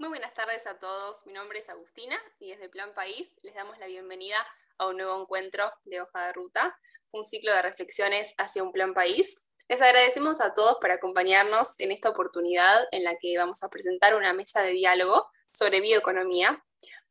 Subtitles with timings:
[0.00, 1.26] Muy buenas tardes a todos.
[1.26, 4.36] Mi nombre es Agustina y desde Plan País les damos la bienvenida
[4.78, 6.78] a un nuevo encuentro de Hoja de Ruta,
[7.10, 9.42] un ciclo de reflexiones hacia un Plan País.
[9.68, 14.14] Les agradecemos a todos por acompañarnos en esta oportunidad en la que vamos a presentar
[14.14, 16.64] una mesa de diálogo sobre bioeconomía.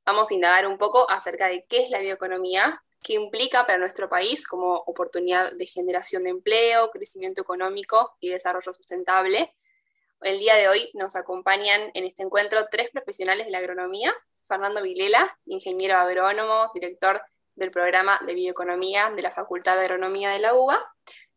[0.05, 4.07] Vamos a indagar un poco acerca de qué es la bioeconomía, qué implica para nuestro
[4.07, 9.53] país como oportunidad de generación de empleo, crecimiento económico y desarrollo sustentable.
[10.21, 14.13] El día de hoy nos acompañan en este encuentro tres profesionales de la agronomía.
[14.47, 17.21] Fernando Vilela, ingeniero agrónomo, director
[17.53, 20.83] del programa de bioeconomía de la Facultad de Agronomía de la UBA,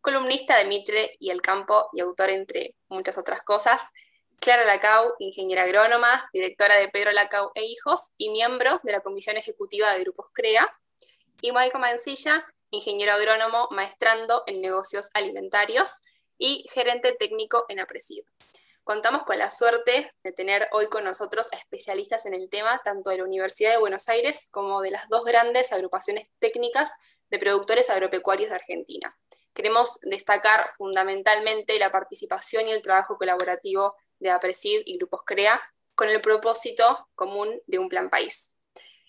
[0.01, 3.91] columnista de Mitre y El Campo y autor entre muchas otras cosas.
[4.41, 9.37] Clara Lacau, ingeniera agrónoma, directora de Pedro Lacau e Hijos y miembro de la Comisión
[9.37, 10.67] Ejecutiva de Grupos CREA,
[11.43, 16.01] y Maico Mancilla, ingeniero agrónomo, maestrando en negocios alimentarios
[16.39, 18.25] y gerente técnico en Apresido.
[18.91, 23.11] Contamos con la suerte de tener hoy con nosotros a especialistas en el tema, tanto
[23.11, 26.93] de la Universidad de Buenos Aires como de las dos grandes agrupaciones técnicas
[27.31, 29.17] de productores agropecuarios de Argentina.
[29.55, 35.63] Queremos destacar fundamentalmente la participación y el trabajo colaborativo de APRESID y Grupos CREA
[35.95, 38.57] con el propósito común de un plan país.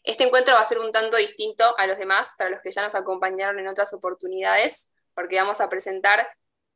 [0.03, 2.83] Este encuentro va a ser un tanto distinto a los demás, para los que ya
[2.83, 6.27] nos acompañaron en otras oportunidades, porque vamos a presentar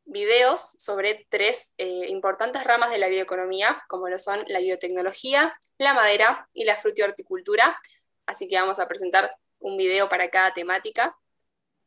[0.05, 5.93] videos sobre tres eh, importantes ramas de la bioeconomía, como lo son la biotecnología, la
[5.93, 7.77] madera y la frutihorticultura.
[8.25, 11.17] Así que vamos a presentar un video para cada temática.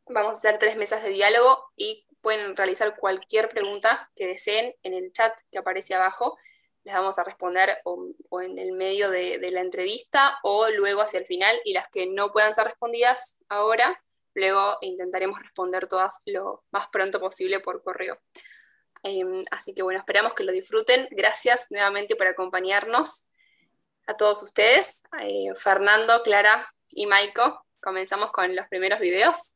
[0.07, 4.95] Vamos a hacer tres mesas de diálogo y pueden realizar cualquier pregunta que deseen en
[4.95, 6.37] el chat que aparece abajo
[6.89, 11.27] les vamos a responder o, en el medio de, la entrevista o luego hacia el
[11.27, 14.03] final y las que no puedan ser respondidas ahora,
[14.39, 18.19] luego intentaremos responder todas lo más pronto posible por correo.
[19.03, 21.09] Em, así que bueno, esperamos que lo disfruten.
[21.11, 23.27] Gracias nuevamente por acompañarnos
[24.07, 25.03] a todos ustedes.
[25.21, 29.55] Eh, Fernando, Clara y Maiko, comenzamos con los primeros videos.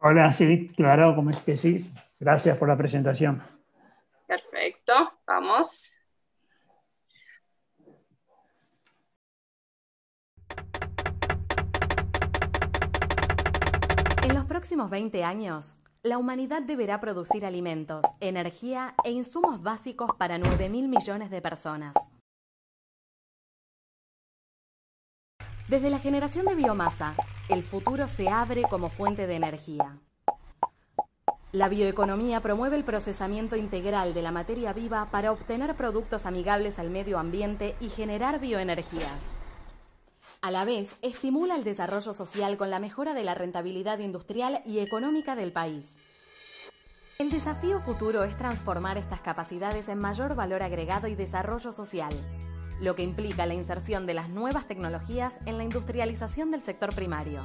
[0.00, 1.80] Hola, sí, claro, como especie.
[2.20, 3.40] Gracias por la presentación.
[4.26, 6.05] Perfecto, vamos.
[14.56, 21.28] Próximos 20 años, la humanidad deberá producir alimentos, energía e insumos básicos para 9.000 millones
[21.28, 21.92] de personas.
[25.68, 27.14] Desde la generación de biomasa,
[27.50, 29.98] el futuro se abre como fuente de energía.
[31.52, 36.88] La bioeconomía promueve el procesamiento integral de la materia viva para obtener productos amigables al
[36.88, 39.35] medio ambiente y generar bioenergías.
[40.46, 44.78] A la vez, estimula el desarrollo social con la mejora de la rentabilidad industrial y
[44.78, 45.96] económica del país.
[47.18, 52.12] El desafío futuro es transformar estas capacidades en mayor valor agregado y desarrollo social,
[52.80, 57.44] lo que implica la inserción de las nuevas tecnologías en la industrialización del sector primario.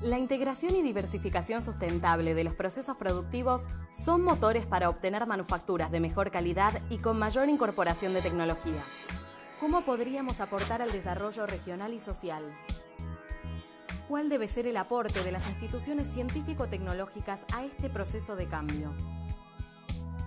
[0.00, 3.60] La integración y diversificación sustentable de los procesos productivos
[4.06, 8.80] son motores para obtener manufacturas de mejor calidad y con mayor incorporación de tecnología.
[9.64, 12.42] ¿Cómo podríamos aportar al desarrollo regional y social?
[14.10, 18.90] ¿Cuál debe ser el aporte de las instituciones científico-tecnológicas a este proceso de cambio?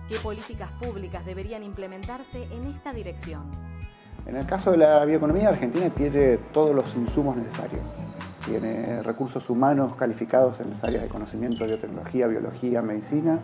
[0.08, 3.48] ¿Qué políticas públicas deberían implementarse en esta dirección?
[4.26, 7.82] En el caso de la bioeconomía, Argentina tiene todos los insumos necesarios.
[8.44, 13.38] Tiene recursos humanos calificados en las áreas de conocimiento, biotecnología, biología, medicina,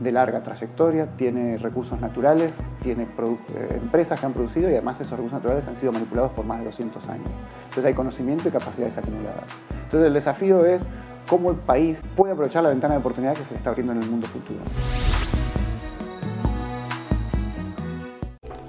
[0.00, 5.12] de larga trayectoria, tiene recursos naturales, tiene eh, empresas que han producido y además esos
[5.12, 7.28] recursos naturales han sido manipulados por más de 200 años.
[7.64, 9.44] Entonces hay conocimiento y capacidades acumuladas.
[9.84, 10.84] Entonces el desafío es
[11.28, 14.02] cómo el país puede aprovechar la ventana de oportunidad que se le está abriendo en
[14.02, 14.60] el mundo futuro.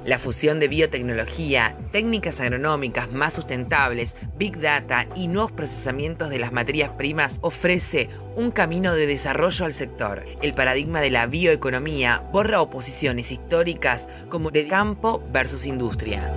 [0.06, 6.52] La fusión de biotecnología, técnicas agronómicas más sustentables, big data y nuevos procesamientos de las
[6.52, 10.24] materias primas ofrece un camino de desarrollo al sector.
[10.44, 16.32] El paradigma de la bioeconomía borra oposiciones históricas como de campo versus industria.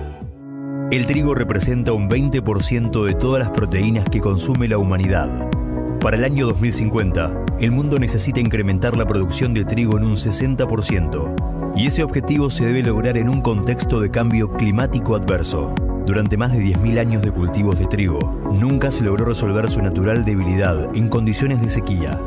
[0.89, 5.47] El trigo representa un 20% de todas las proteínas que consume la humanidad.
[6.01, 11.73] Para el año 2050, el mundo necesita incrementar la producción de trigo en un 60%
[11.75, 15.75] y ese objetivo se debe lograr en un contexto de cambio climático adverso.
[16.05, 18.17] Durante más de 10.000 años de cultivos de trigo,
[18.53, 22.17] nunca se logró resolver su natural debilidad en condiciones de sequía.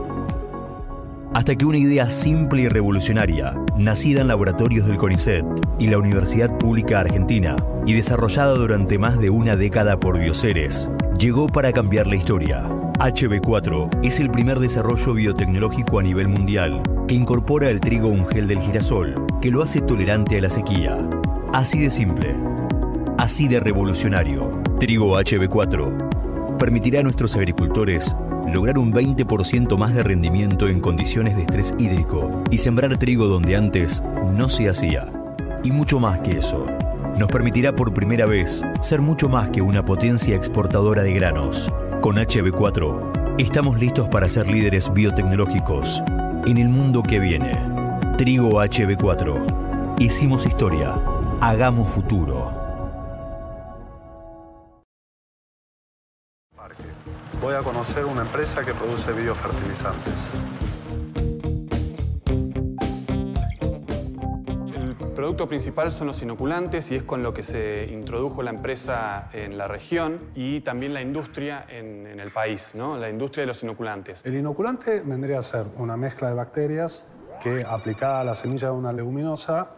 [1.32, 5.46] Hasta que una idea simple y revolucionaria, nacida en laboratorios del CONICET
[5.78, 11.46] y la Universidad Pública Argentina, y desarrollada durante más de una década por Bioceres, llegó
[11.46, 12.81] para cambiar la historia.
[13.02, 18.60] HB4 es el primer desarrollo biotecnológico a nivel mundial que incorpora el trigo ungel del
[18.60, 20.98] girasol, que lo hace tolerante a la sequía.
[21.52, 22.36] Así de simple.
[23.18, 24.62] así de revolucionario.
[24.78, 28.14] Trigo HB4 permitirá a nuestros agricultores
[28.52, 33.56] lograr un 20% más de rendimiento en condiciones de estrés hídrico y sembrar trigo donde
[33.56, 34.00] antes
[34.36, 35.08] no se hacía.
[35.64, 36.66] Y mucho más que eso.
[37.16, 41.70] Nos permitirá por primera vez ser mucho más que una potencia exportadora de granos.
[42.00, 46.02] Con HB4 estamos listos para ser líderes biotecnológicos
[46.46, 47.52] en el mundo que viene.
[48.16, 50.00] Trigo HB4.
[50.00, 50.94] Hicimos historia.
[51.40, 52.50] Hagamos futuro.
[57.40, 60.14] Voy a conocer una empresa que produce biofertilizantes.
[65.22, 69.56] Producto principal son los inoculantes y es con lo que se introdujo la empresa en
[69.56, 72.96] la región y también la industria en, en el país, ¿no?
[72.96, 74.26] la industria de los inoculantes.
[74.26, 77.06] El inoculante vendría a ser una mezcla de bacterias
[77.40, 79.74] que aplicada a la semilla de una leguminosa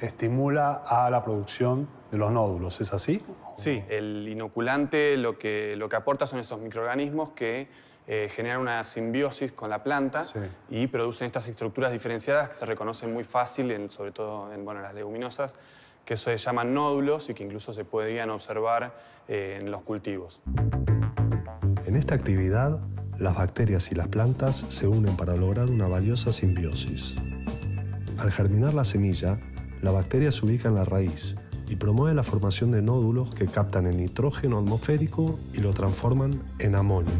[0.00, 3.22] estimula a la producción de los nódulos, ¿es así?
[3.54, 7.68] Sí, el inoculante lo que, lo que aporta son esos microorganismos que
[8.06, 10.38] eh, generan una simbiosis con la planta Sí.
[10.70, 14.80] y producen estas estructuras diferenciadas que se reconocen muy fácil, en- sobre todo en bueno,
[14.80, 15.54] las leguminosas,
[16.04, 18.94] que se llaman nódulos y que incluso se podrían observar
[19.26, 20.40] eh, en los cultivos.
[21.84, 22.78] En esta actividad,
[23.18, 27.16] las bacterias y las plantas se unen para lograr una valiosa simbiosis.
[28.18, 29.40] Al germinar la semilla,
[29.82, 31.36] la bacteria se ubica en la raíz
[31.68, 36.76] y promueve la formación de nódulos que captan el nitrógeno atmosférico y lo transforman en
[36.76, 37.12] amonio.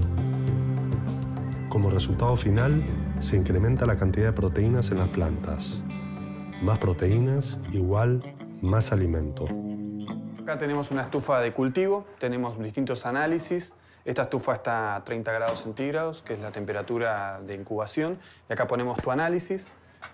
[1.69, 2.85] Como resultado final,
[3.19, 5.83] se incrementa la cantidad de proteínas en las plantas.
[6.63, 8.23] Más proteínas igual
[8.63, 9.47] más alimento.
[10.43, 13.73] Acá tenemos una estufa de cultivo, tenemos distintos análisis.
[14.05, 18.19] Esta estufa está a 30 grados centígrados, que es la temperatura de incubación.
[18.49, 19.67] Y acá ponemos tu análisis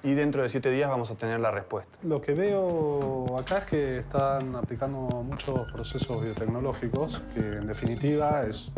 [0.02, 1.98] y dentro de 7 días vamos a tener la respuesta.
[2.02, 8.70] Lo que veo acá es que están aplicando muchos procesos biotecnológicos, que en definitiva es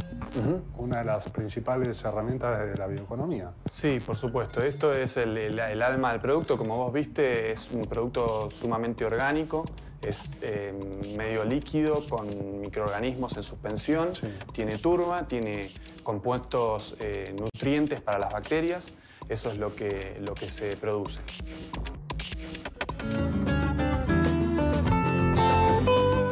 [0.76, 3.50] una de las principales herramientas de la bioeconomía.
[3.70, 4.62] Sí, por supuesto.
[4.62, 6.56] Esto es el, el- el alma del producto.
[6.58, 9.64] Como vos viste, es un producto sumamente orgánico.
[10.02, 10.72] Es eh,
[11.16, 12.26] medio líquido con
[12.60, 14.10] microorganismos en suspensión.
[14.52, 15.70] Tiene turba, tiene
[16.02, 18.92] compuestos eh, nutrientes para las bacterias.
[19.28, 21.20] Eso es lo que, lo que se produce.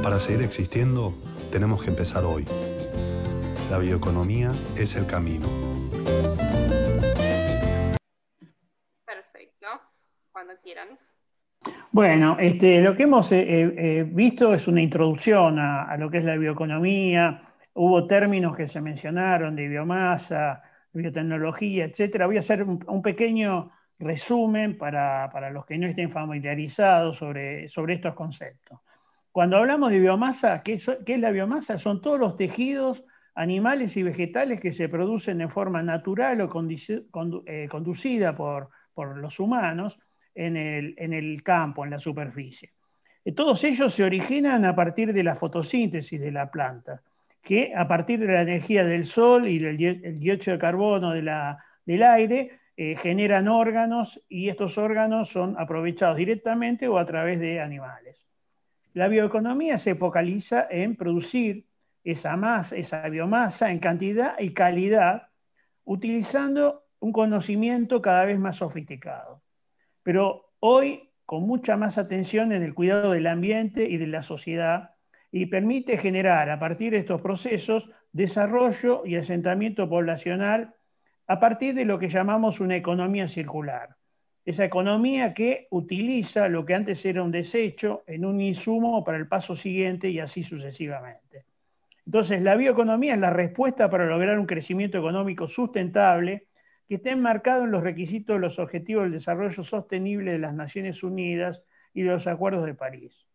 [0.02, 1.14] Para seguir existiendo,
[1.50, 2.44] tenemos que empezar hoy.
[3.70, 5.46] La bioeconomía es el camino.
[9.06, 9.68] Perfecto.
[10.30, 10.88] Cuando quieran.
[11.92, 16.18] Bueno, este, lo que hemos eh, eh, visto es una introducción a, a lo que
[16.18, 17.54] es la bioeconomía.
[17.74, 20.62] Hubo términos que se mencionaron de biomasa,
[20.92, 22.26] biotecnología, etcétera.
[22.26, 27.94] Voy a hacer un, pequeño resumen para, para los que no estén familiarizados sobre, sobre
[27.94, 28.80] estos conceptos.
[29.32, 31.78] Cuando hablamos de biomasa, ¿qué es, la biomasa?
[31.78, 33.04] Son todos los tejidos
[33.34, 36.50] animales y vegetales que se producen en forma natural o
[37.46, 39.98] eh, conducida por, por los humanos
[40.34, 42.72] en el, en el campo, en la superficie.
[43.24, 47.02] Eh, Todos ellos se originan a partir de la fotosíntesis de la planta,
[47.42, 49.76] que a partir de la energía del sol y del
[50.20, 56.98] dióxido de carbono del aire eh, generan órganos y estos órganos son aprovechados directamente o
[56.98, 58.26] a través de animales.
[58.94, 61.66] La bioeconomía se focaliza en producir
[62.04, 65.28] esa masa, esa biomasa en cantidad y calidad,
[65.84, 69.42] utilizando un conocimiento cada vez más sofisticado.
[70.02, 74.90] Pero hoy con mucha más atención en el cuidado del ambiente y de la sociedad
[75.32, 80.74] y permite generar a partir de estos procesos desarrollo y asentamiento poblacional
[81.26, 83.96] a partir de lo que llamamos una economía circular.
[84.44, 89.26] Esa economía que utiliza lo que antes era un desecho en un insumo para el
[89.26, 91.46] paso siguiente y así sucesivamente.
[92.04, 96.48] Entonces, la bioeconomía es la respuesta para lograr un crecimiento económico sustentable
[96.88, 101.02] que esté enmarcado en los requisitos de los Objetivos del Desarrollo Sostenible de las Naciones
[101.02, 101.62] Unidas
[101.94, 103.26] y de los Acuerdos de París.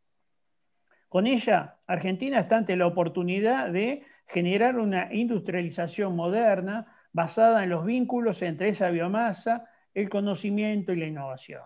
[1.09, 7.85] Con ella, Argentina está ante la oportunidad de generar una industrialización moderna basada en los
[7.85, 11.63] vínculos entre esa biomasa, el conocimiento y la innovación.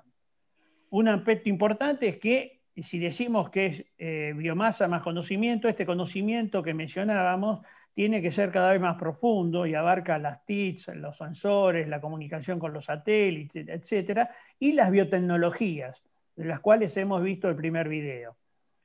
[0.92, 6.64] Un aspecto importante es que si decimos que es eh, biomasa más conocimiento, este conocimiento
[6.64, 11.88] que mencionábamos tiene que ser cada vez más profundo y abarca las TICs, los sensores,
[11.88, 14.30] la comunicación con los satélites, etcétera,
[14.60, 16.04] y las biotecnologías,
[16.36, 18.38] de las cuales hemos visto el primer video.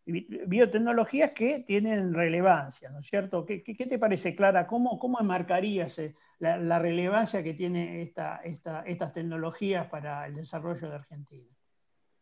[0.06, 3.44] Biotecnologías que tienen relevancia, ¿no es cierto?
[3.44, 4.66] ¿Qué, te parece, Clara?
[4.66, 6.00] ¿Cómo, cómo enmarcarías
[6.38, 11.48] la, relevancia que tienen esta, estas tecnologías para el desarrollo de Argentina?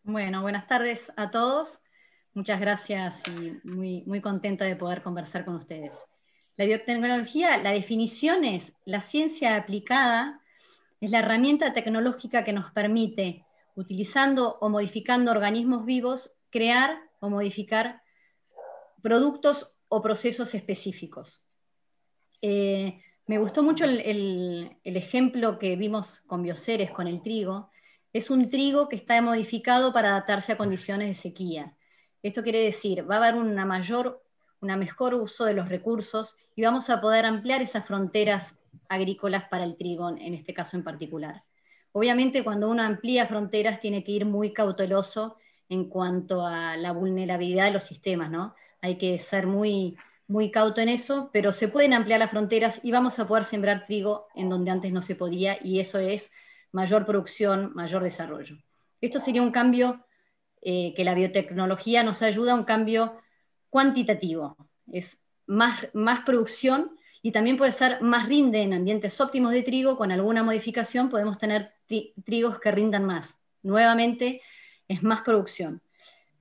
[0.03, 1.83] Bueno, buenas tardes a todos.
[2.35, 6.05] Muchas gracias y muy, muy contenta de poder conversar con ustedes.
[6.57, 10.41] La biotecnología, la definición es la ciencia aplicada,
[11.00, 13.45] es la herramienta tecnológica que nos permite,
[13.76, 18.02] utilizando o modificando organismos vivos, crear o modificar
[19.02, 21.47] productos o procesos específicos.
[22.43, 27.71] Eh, me gustó mucho el, ejemplo que vimos con bioceres, con el trigo.
[28.12, 31.75] Es un trigo que está modificado para adaptarse a condiciones de sequía.
[32.23, 34.23] Esto quiere decir, va a haber una mayor,
[34.61, 39.64] una mejor uso de los recursos y vamos a poder ampliar esas fronteras agrícolas para
[39.64, 41.43] el trigo, en este caso en particular.
[41.93, 45.37] Obviamente, cuando uno amplía fronteras, tiene que ir muy cauteloso
[45.68, 48.54] en cuanto a la vulnerabilidad de los sistemas, ¿no?
[48.80, 52.92] Hay que ser muy, muy cauto en eso, pero se pueden ampliar las fronteras y
[52.92, 56.33] vamos a poder sembrar trigo en donde antes no se podía y eso es
[56.73, 58.56] mayor producción, mayor desarrollo.
[59.00, 60.04] Esto sería un cambio
[60.62, 63.21] eh, que la biotecnología nos ayuda un cambio
[63.71, 64.56] cuantitativo.
[64.90, 69.97] Es más, más producción y también puede ser más rinde en ambientes óptimos de trigo.
[69.97, 71.73] Con alguna modificación podemos tener
[72.25, 73.38] trigos que rindan más.
[73.62, 74.40] Nuevamente,
[74.88, 75.83] es más producción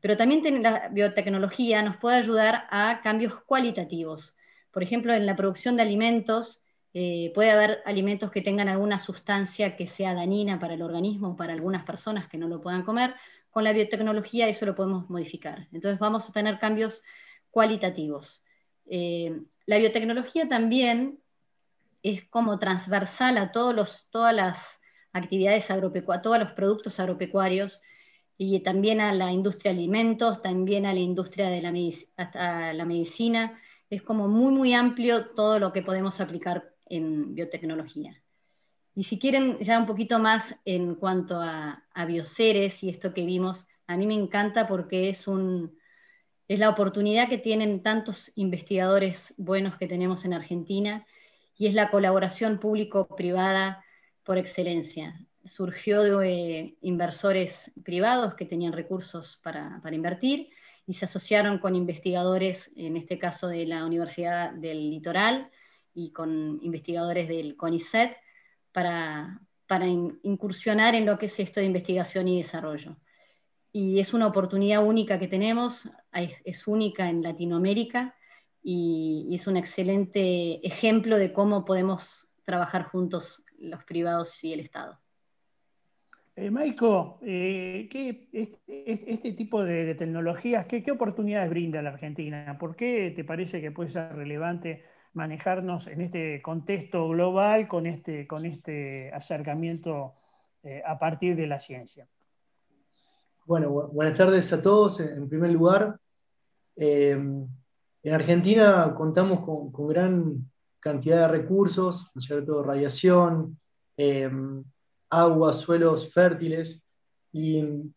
[0.04, 4.36] pero también la biotecnología nos puede ayudar a cambios cualitativos.
[4.70, 6.62] Por ejemplo, en la producción de alimentos,
[6.94, 11.54] eh, puede haber alimentos que tengan alguna sustancia que sea dañina para el organismo, para
[11.54, 13.16] algunas personas que no lo puedan comer.
[13.50, 15.70] Con la biotecnología eso lo podemos modificar.
[15.72, 17.02] Entonces vamos a tener cambios
[17.50, 18.44] cualitativos.
[18.88, 21.18] Eh, la biotecnología también
[22.02, 24.82] es como transversal a todos los, todas las
[25.14, 27.82] actividades agropecuarias, todos los productos agropecuarios
[28.38, 31.74] y también a la industria de alimentos, también a la industria de la,
[32.18, 33.60] hasta la medicina.
[33.90, 38.20] Es como muy, muy amplio todo lo que podemos aplicar en biotecnología.
[38.96, 43.26] Y si quieren ya un poquito más en cuanto a, a bioseres y esto que
[43.26, 45.78] vimos, a mí me encanta porque es, un,
[46.48, 51.06] es la oportunidad que tienen tantos investigadores buenos que tenemos en Argentina
[51.56, 53.84] y es la colaboración público-privada
[54.24, 60.50] por excelencia surgió de inversores privados que tenían recursos para, invertir
[60.86, 65.50] y se asociaron con investigadores, en este caso de la Universidad del Litoral
[65.94, 68.16] y con investigadores del CONICET,
[68.72, 72.98] para, para incursionar en lo que es esto de investigación y desarrollo.
[73.72, 78.16] Y es una oportunidad única que tenemos, es, única en Latinoamérica
[78.62, 84.60] y, y es un excelente ejemplo de cómo podemos trabajar juntos los privados y el
[84.60, 85.03] Estado.
[86.36, 87.88] Eh, Maiko, eh,
[88.68, 92.58] este, tipo de, tecnologías, ¿qué, oportunidades brinda la Argentina?
[92.60, 98.26] ¿Por qué te parece que puede ser relevante manejarnos en este contexto global con este,
[98.26, 100.16] con este acercamiento
[100.64, 102.08] eh, a partir de la ciencia?
[103.46, 105.02] Bueno, buenas tardes a todos.
[105.02, 106.00] En primer lugar,
[106.76, 107.48] en
[108.12, 112.64] Argentina contamos con, con, gran cantidad de recursos, ¿no es cierto?
[112.64, 113.60] Radiación,
[115.22, 116.84] agua, suelos fértiles.
[117.32, 117.92] Y,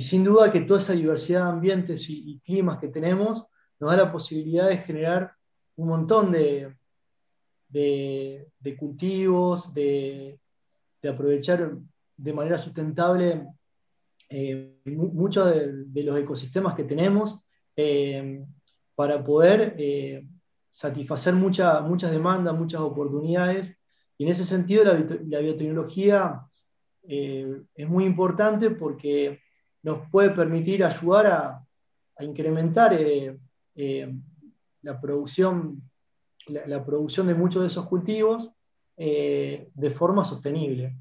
[0.00, 3.46] sin duda que toda esa diversidad de ambientes y, climas que tenemos
[3.78, 5.32] nos da la posibilidad de generar
[5.76, 6.74] un montón de,
[7.68, 10.38] de, cultivos, de,
[11.08, 11.76] aprovechar
[12.16, 13.46] de manera sustentable
[14.30, 17.44] eh, muchos de, los ecosistemas que tenemos
[17.76, 18.44] eh,
[18.94, 20.26] para poder eh,
[20.70, 23.76] satisfacer muchas demandas, muchas oportunidades
[24.22, 26.42] en ese sentido la, biotecnología
[27.02, 29.40] eh, es muy importante porque
[29.82, 31.66] nos puede permitir ayudar a,
[32.20, 33.36] incrementar eh,
[33.74, 34.14] eh,
[34.82, 35.82] la, producción,
[36.46, 38.52] la, producción de muchos de esos cultivos
[38.96, 40.94] de forma sostenible.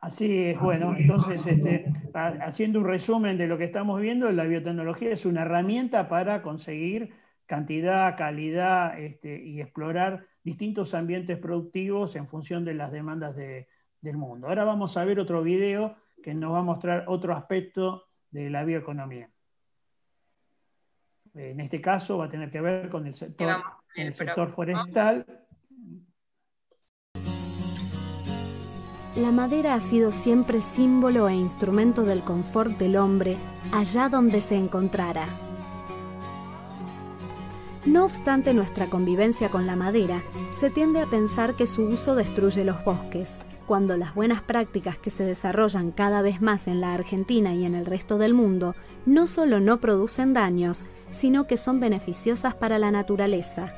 [0.00, 5.12] Así es, bueno, entonces este, haciendo un resumen de lo que estamos viendo, la biotecnología
[5.12, 7.14] es una herramienta para conseguir
[7.52, 14.48] cantidad, calidad este, y explorar distintos ambientes productivos en función de las demandas del mundo.
[14.48, 18.64] Ahora vamos a ver otro video que nos va a mostrar otro aspecto de la
[18.64, 19.28] bioeconomía.
[21.34, 23.62] En este caso va a tener que ver con el sector,
[23.96, 25.26] el sector forestal.
[29.14, 33.36] La madera ha sido siempre símbolo e instrumento del confort del hombre
[33.74, 35.26] allá donde se encontrara.
[37.84, 40.22] No obstante nuestra convivencia con la madera,
[40.56, 45.10] se tiende a pensar que su uso destruye los bosques, cuando las buenas prácticas que
[45.10, 49.26] se desarrollan cada vez más en la Argentina y en el resto del mundo no
[49.26, 53.72] solo no producen daños, sino que son beneficiosas para la naturaleza.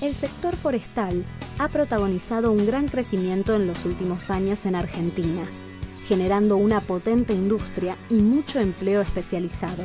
[0.00, 1.24] El sector forestal
[1.60, 5.44] ha protagonizado un gran crecimiento en los últimos años en Argentina,
[6.08, 9.84] generando una potente industria y mucho empleo especializado.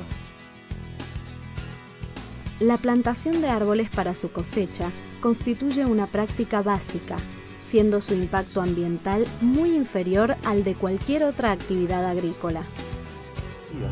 [2.64, 4.90] La plantación de árboles para su cosecha
[5.20, 7.18] constituye una práctica básica,
[7.62, 12.64] siendo su impacto ambiental muy inferior al de cualquier otra actividad agrícola.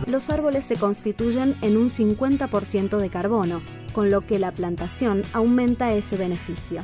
[0.07, 3.61] Los árboles se constituyen en un 50% de carbono,
[3.91, 6.81] con lo que la plantación aumenta ese beneficio.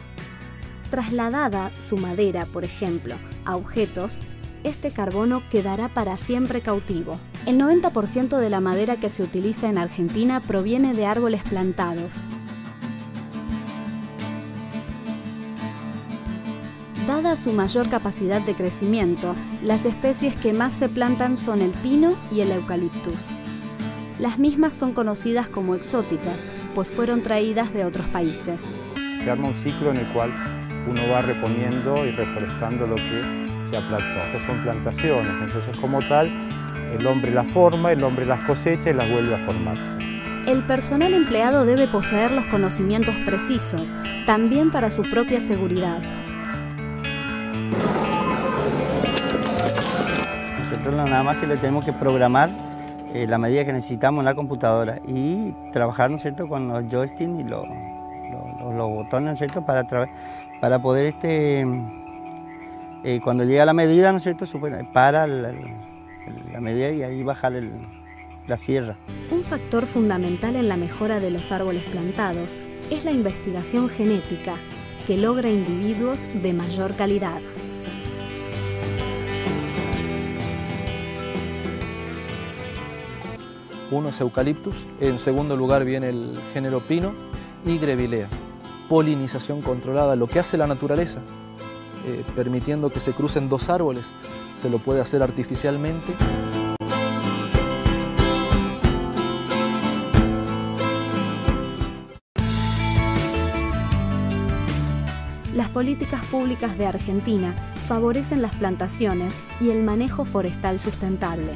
[0.92, 3.16] Trasladada su madera, por ejemplo,
[3.46, 4.20] a objetos,
[4.68, 7.20] este carbono quedará para siempre cautivo.
[7.46, 12.16] El 90% de la madera que se utiliza en Argentina proviene de árboles plantados.
[17.08, 19.34] Dada su mayor capacidad de crecimiento,
[19.64, 23.26] las especies que más se plantan son el pino y el eucaliptus.
[24.20, 26.46] Las mismas son conocidas como exóticas,
[26.76, 28.62] pues fueron traídas de otros países.
[29.24, 30.34] Se arma un ciclo en el cual
[30.90, 34.26] uno va reponiendo y reforestando lo que se ha plantado.
[34.28, 36.28] Estas son plantaciones, entonces como tal,
[36.98, 39.78] el hombre las forma, el hombre las cosecha y las vuelve a formar.
[40.48, 43.94] El personal empleado debe poseer los conocimientos precisos,
[44.26, 46.02] también para su propia seguridad.
[50.60, 52.50] Nosotros nada más que le tenemos que programar
[53.14, 56.48] eh, la medida que necesitamos en la computadora y trabajar ¿no cierto?
[56.48, 57.66] con los joysticks y los,
[58.74, 59.66] los, botones ¿no cierto?
[59.66, 59.84] Para,
[60.62, 61.66] para poder, este,
[63.04, 64.46] eh, cuando llega la medida, ¿no cierto?
[64.94, 65.54] para la,
[66.60, 67.54] medida y ahí bajar
[68.48, 68.98] la sierra.
[69.32, 72.58] Un factor fundamental en la mejora de los árboles plantados
[72.90, 74.56] es la investigación genética,
[75.06, 77.40] que logra individuos de mayor calidad.
[83.90, 87.14] Uno es eucaliptus, en segundo lugar viene el género pino
[87.66, 88.28] y grevilea.
[88.90, 91.22] Polinización controlada, lo que hace la naturaleza,
[92.08, 94.06] eh, permitiendo que se crucen dos árboles,
[94.62, 96.14] se lo puede hacer artificialmente.
[105.54, 107.54] Las políticas públicas de Argentina
[107.88, 111.54] favorecen las plantaciones y el manejo forestal sustentable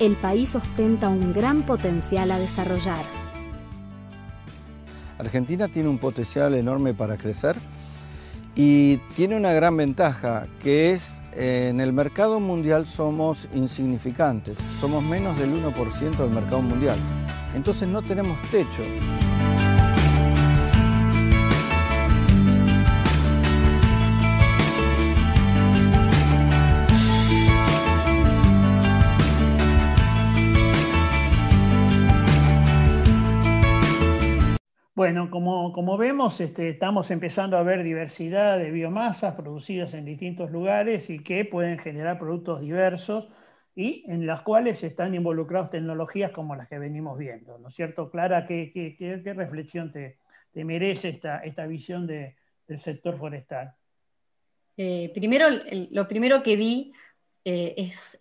[0.00, 3.02] el país ostenta un gran potencial a desarrollar.
[5.18, 7.56] Argentina tiene un potencial enorme para crecer
[8.56, 15.38] y tiene una gran ventaja que es en el mercado mundial somos insignificantes, somos menos
[15.38, 16.96] del 1% del mercado mundial,
[17.54, 18.82] entonces no tenemos techo.
[34.96, 40.50] Bueno, como, como vemos, este, estamos empezando a ver diversidad de biomasas producidas en distintos
[40.50, 43.28] lugares y que pueden generar productos diversos
[43.74, 47.58] y en las cuales están involucradas tecnologías como las que venimos viendo.
[47.58, 48.46] ¿No es cierto, Clara?
[48.46, 50.18] ¿Qué, qué, qué, reflexión te,
[50.54, 52.34] merece esta, esta visión de,
[52.66, 53.74] del sector forestal?
[54.78, 55.48] Eh, primero,
[55.90, 56.94] lo primero que vi
[57.44, 58.18] eh, es,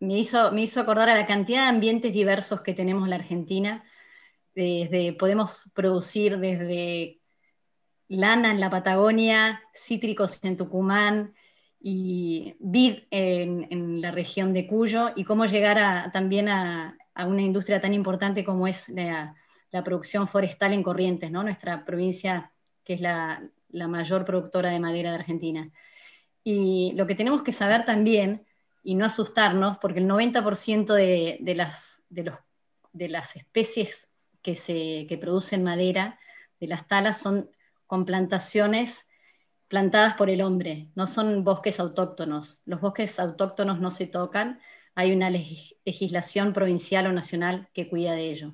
[0.00, 3.16] me hizo, me hizo acordar a la cantidad de ambientes diversos que tenemos en la
[3.16, 3.84] Argentina
[5.18, 7.20] podemos producir desde
[8.08, 11.34] lana en la Patagonia, cítricos en Tucumán
[11.80, 17.94] y vid en, la región de Cuyo, y cómo llegar también a, una industria tan
[17.94, 19.34] importante como es la,
[19.84, 22.50] producción forestal en Corrientes, nuestra provincia
[22.82, 25.70] que es la, mayor productora de madera de Argentina.
[26.42, 28.46] Y lo que tenemos que saber también,
[28.82, 34.08] y no asustarnos, porque el 90% de, las, de las especies
[34.46, 36.20] que, se, producen madera
[36.60, 37.50] de las talas son
[37.88, 39.08] con plantaciones
[39.66, 42.62] plantadas por el hombre, no son bosques autóctonos.
[42.64, 44.60] Los bosques autóctonos no se tocan,
[44.94, 48.52] hay una legislación provincial o nacional que cuida de ello.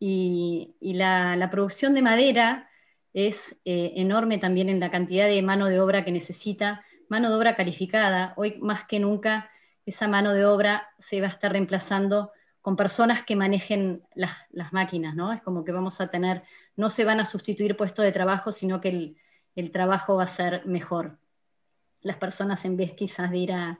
[0.00, 2.70] Y, la, producción de madera
[3.12, 7.36] es eh, enorme también en la cantidad de mano de obra que necesita, mano de
[7.36, 8.32] obra calificada.
[8.38, 9.50] Hoy más que nunca
[9.84, 12.32] esa mano de obra se va a estar reemplazando
[12.64, 15.34] con personas que manejen las, máquinas, ¿no?
[15.34, 16.44] Es como que vamos a tener,
[16.76, 19.18] no se van a sustituir puestos de trabajo, sino que
[19.54, 21.18] el, trabajo va a ser mejor.
[22.00, 23.78] Las personas en vez quizás de ir a,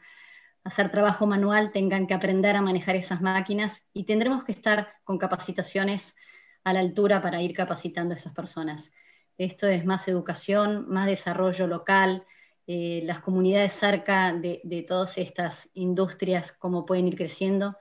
[0.65, 5.17] hacer trabajo manual tengan que aprender a manejar esas máquinas y tendremos que estar con
[5.17, 6.15] capacitaciones
[6.63, 8.93] a la altura para ir capacitando a esas personas.
[9.39, 12.27] Esto es más educación, más desarrollo local,
[12.67, 17.79] eh, las comunidades cerca de, de todas estas industrias, cómo pueden ir creciendo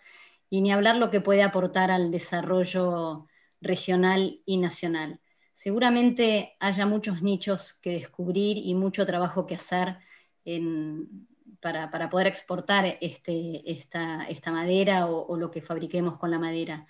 [0.53, 3.25] y ni hablar lo que puede aportar al desarrollo
[3.59, 5.19] regional y nacional.
[5.51, 9.97] Seguramente haya muchos nichos que descubrir y mucho trabajo que hacer
[11.59, 16.85] para, poder exportar este, esta, madera o, lo que fabriquemos con la madera.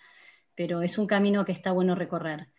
[0.56, 2.49] Pero es un camino que está bueno recorrer.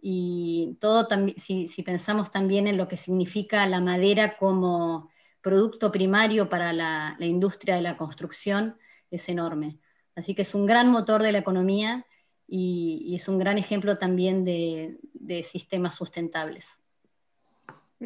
[0.00, 5.10] Y todo si, si pensamos también en lo que significa la madera como
[5.42, 8.78] producto primario para la, industria de la construcción,
[9.10, 9.78] es enorme.
[10.16, 12.06] Así que es un gran motor de la economía
[12.46, 14.98] y, es un gran ejemplo también de,
[15.42, 16.78] sistemas sustentables.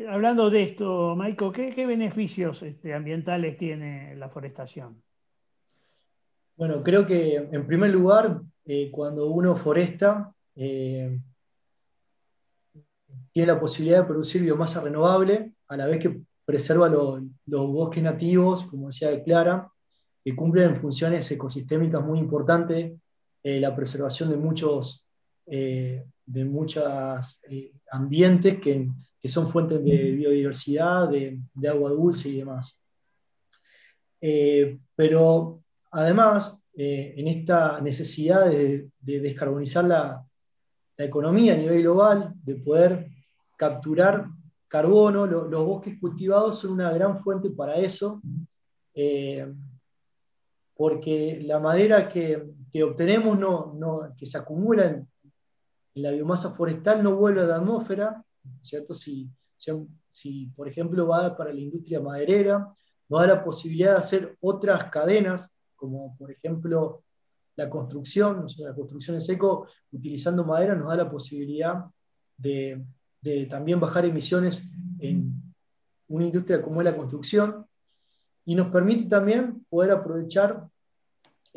[0.09, 5.03] Hablando de esto, Maiko, ¿qué, beneficios este, ambientales tiene la forestación?
[6.57, 11.19] Bueno, creo que en primer lugar, eh, cuando uno foresta, eh,
[13.33, 18.65] tiene la posibilidad de producir biomasa renovable, a la vez que preserva los bosques nativos,
[18.65, 19.71] como decía Clara,
[20.25, 22.93] que cumplen funciones ecosistémicas muy importantes,
[23.43, 25.05] eh, la preservación de muchos
[25.47, 28.87] eh, de muchos eh, ambientes que,
[29.19, 32.79] que, son fuentes de biodiversidad, de, de agua dulce y demás.
[34.95, 40.23] pero además, en esta necesidad de, de descarbonizar la,
[40.99, 43.09] la economía a nivel global, de poder
[43.57, 44.27] capturar
[44.67, 48.21] carbono, los bosques cultivados son una gran fuente para eso,
[48.95, 49.47] eh,
[50.79, 55.09] porque la madera que, obtenemos, no, que se acumula en,
[55.95, 58.25] la biomasa forestal, no vuelve a la atmósfera,
[58.63, 58.95] ¿cierto?
[58.95, 59.29] Si,
[60.07, 62.73] si, por ejemplo, va para la industria maderera,
[63.09, 67.03] nos da la posibilidad de hacer otras cadenas, como por ejemplo
[67.57, 71.87] la construcción, la construcción en seco, utilizando madera, nos da la posibilidad
[72.37, 72.87] de
[73.51, 75.43] también bajar emisiones en
[76.07, 77.67] una industria como es la construcción
[78.49, 80.68] y nos permite también poder aprovechar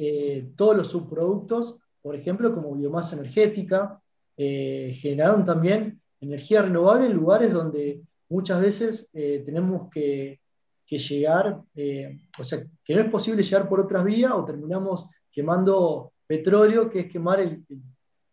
[0.04, 4.02] eh, todos los subproductos, por ejemplo, como biomasa energética,
[4.36, 10.40] eh, generaron también energía renovable en lugares donde muchas veces eh, tenemos que,
[10.90, 11.62] llegar,
[12.38, 17.02] o sea, que no es posible llegar por otras vías o terminamos quemando petróleo, que
[17.02, 17.64] es quemar el,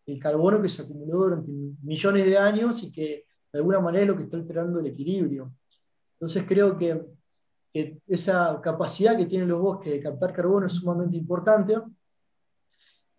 [0.07, 1.53] el carbono que se acumuló durante
[1.83, 5.53] millones de años y que de alguna manera es lo que está alterando el equilibrio.
[6.15, 7.01] Entonces creo que,
[7.73, 11.77] esa capacidad que tienen los bosques de captar carbono es sumamente importante.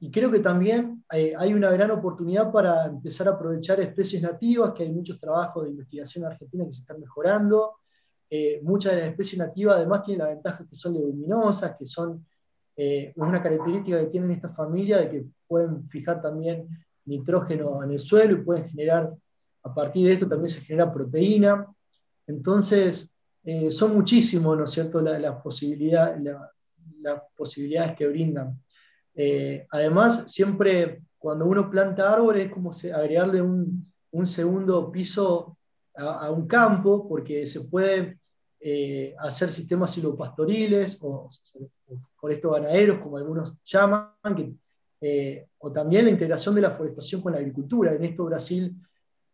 [0.01, 4.73] Y creo que también eh, hay una gran oportunidad para empezar a aprovechar especies nativas,
[4.73, 7.75] que hay muchos trabajos de investigación en Argentina que se están mejorando.
[8.29, 12.25] Eh, muchas de las especies nativas además tienen la ventaja que son leguminosas, que son
[12.77, 16.67] eh, una característica que tienen esta familia de que pueden fijar también
[17.05, 19.11] nitrógeno en el suelo y pueden generar
[19.63, 21.67] a partir de esto también se genera proteína.
[22.27, 23.15] Entonces,
[23.51, 26.21] eh, son muchísimos, ¿no es cierto?, las posibilidades
[27.97, 28.61] que brindan.
[29.15, 33.91] Eh, además, siempre cuando uno planta árboles es como agregarle un,
[34.23, 35.57] segundo piso
[35.95, 38.19] a, un campo, porque se puede
[38.59, 41.27] eh, hacer sistemas silvopastoriles o,
[42.21, 44.11] o estos ganaderos, como algunos llaman,
[45.57, 47.95] o también la integración de la forestación con la agricultura.
[47.95, 48.75] En esto Brasil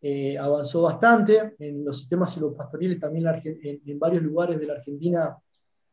[0.00, 1.54] eh, avanzó bastante.
[1.58, 5.36] En los sistemas silvopastoriles también en, varios lugares de la Argentina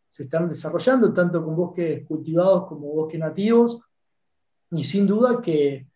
[0.10, 3.82] se están desarrollando, tanto con bosques cultivados como bosques nativos.
[4.72, 5.88] Y sin duda que,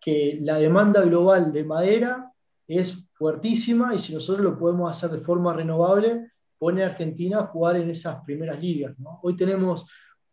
[0.00, 2.32] que la demanda global de madera
[2.66, 7.46] es fuertísima y si nosotros lo podemos hacer de forma renovable, pone a Argentina a
[7.46, 8.96] jugar en esas primeras ligas.
[9.22, 9.86] Hoy tenemos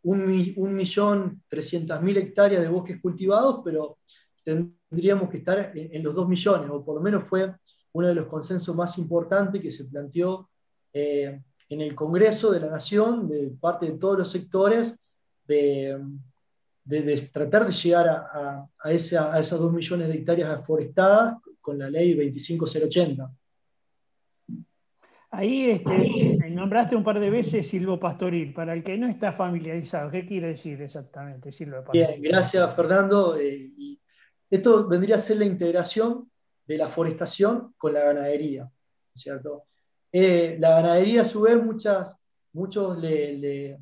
[0.03, 3.99] 1.300.000 hectáreas de bosques cultivados, pero
[4.43, 7.53] tendríamos que estar en, los 2 millones, o por lo menos fue
[7.93, 10.49] uno de los consensos más importantes que se planteó
[10.91, 14.97] eh, en el Congreso de la Nación, de parte de todos los sectores,
[15.47, 15.99] de,
[17.31, 23.31] tratar de llegar a, a, esas 2 millones de hectáreas forestadas con la ley 25080.
[25.31, 28.53] Ahí este, nombraste un par de veces silvopastoril.
[28.53, 32.05] Para el que no está familiarizado, ¿qué quiere decir exactamente silvopastoril?
[32.05, 33.35] Bien, gracias Fernando.
[33.39, 33.71] Eh,
[34.55, 36.29] esto vendría a ser la integración
[36.67, 38.69] de la forestación con la ganadería,
[39.11, 39.63] ¿cierto?
[40.11, 42.15] Eh, la ganadería, a su vez, muchas,
[42.51, 43.79] muchos le,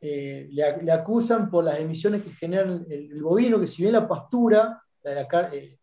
[0.00, 0.50] eh,
[0.92, 5.78] acusan por las emisiones que genera el, bovino, que si bien la pastura, la, eh,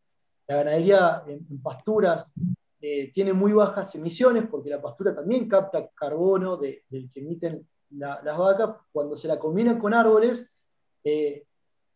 [0.47, 2.33] ganadería en, pasturas
[2.79, 8.77] tiene muy bajas emisiones, porque la pastura también capta carbono del que emiten las vacas,
[8.93, 10.51] cuando se la combinan con árboles,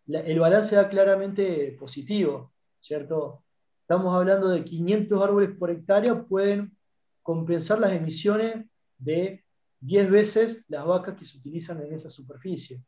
[0.07, 3.43] el balance da claramente positivo, ¿cierto?
[3.81, 6.75] Estamos hablando de 500 árboles por hectárea, pueden
[7.21, 8.65] compensar las emisiones
[8.97, 9.43] de
[9.79, 12.83] 10 veces las vacas que se utilizan en esa superficie.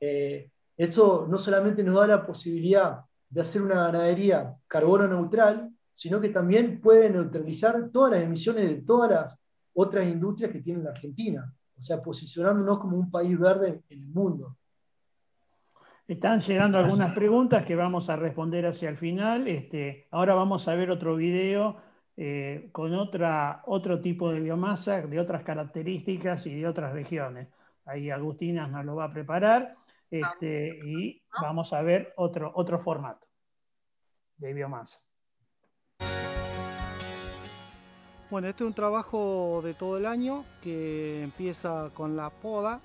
[0.00, 6.20] Eh, esto no solamente nos da la posibilidad de hacer una ganadería carbono neutral, sino
[6.20, 9.38] que también puede neutralizar todas las emisiones de todas las
[9.74, 11.52] otras industrias que tiene la Argentina.
[11.76, 14.57] o sea, posicionándonos como un país verde en el mundo.
[16.08, 19.46] Están llegando algunas preguntas que vamos a responder hacia el final.
[19.46, 21.82] Este, ahora vamos a ver otro video
[22.16, 27.48] eh, con otra, otro tipo de biomasa, de otras características y de otras regiones.
[27.84, 29.76] Ahí Agustina nos lo va a preparar
[30.10, 33.26] este, y vamos a ver otro, otro formato
[34.38, 35.00] de biomasa.
[38.30, 42.80] Bueno, este es un trabajo de todo el año que empieza con la poda.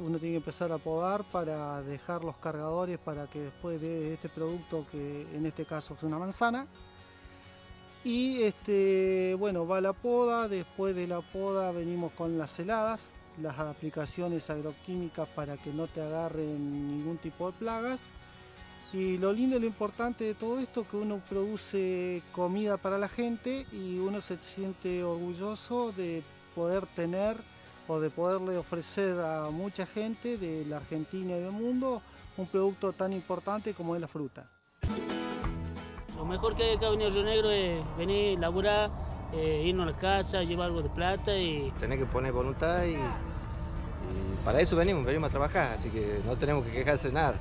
[0.00, 4.28] Uno tiene que empezar a podar para dejar los cargadores para que después de este
[4.28, 6.66] producto, que en este caso es una manzana,
[8.04, 13.58] y este, bueno, va la poda, después de la poda venimos con las heladas, las
[13.58, 18.06] aplicaciones agroquímicas para que no te agarren ningún tipo de plagas.
[18.92, 22.98] Y lo lindo y lo importante de todo esto es que uno produce comida para
[22.98, 26.22] la gente y uno se siente orgulloso de
[26.54, 27.36] poder tener
[27.88, 32.02] o de poderle ofrecer a mucha gente de la Argentina y del mundo
[32.36, 34.46] un producto tan importante como es la fruta.
[36.16, 38.90] Lo mejor que hay acá en Río Negro es venir, laburar,
[39.32, 41.72] eh, irnos a la casa, llevar algo de plata y...
[41.80, 46.36] Tener que poner voluntad y, y para eso venimos, venimos a trabajar, así que no
[46.36, 47.34] tenemos que quejarse de nada.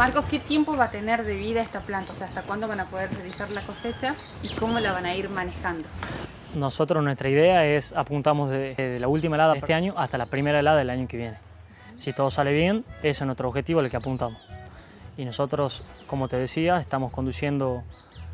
[0.00, 2.14] Marcos, ¿qué tiempo va a tener de vida esta planta?
[2.14, 5.14] O sea, ¿hasta cuándo van a poder realizar la cosecha y cómo la van a
[5.14, 5.86] ir manejando?
[6.54, 10.60] Nosotros nuestra idea es apuntamos desde la última helada de este año hasta la primera
[10.60, 11.36] helada del año que viene.
[11.98, 14.40] Si todo sale bien, ese es nuestro objetivo al que apuntamos.
[15.18, 17.82] Y nosotros, como te decía, estamos conduciendo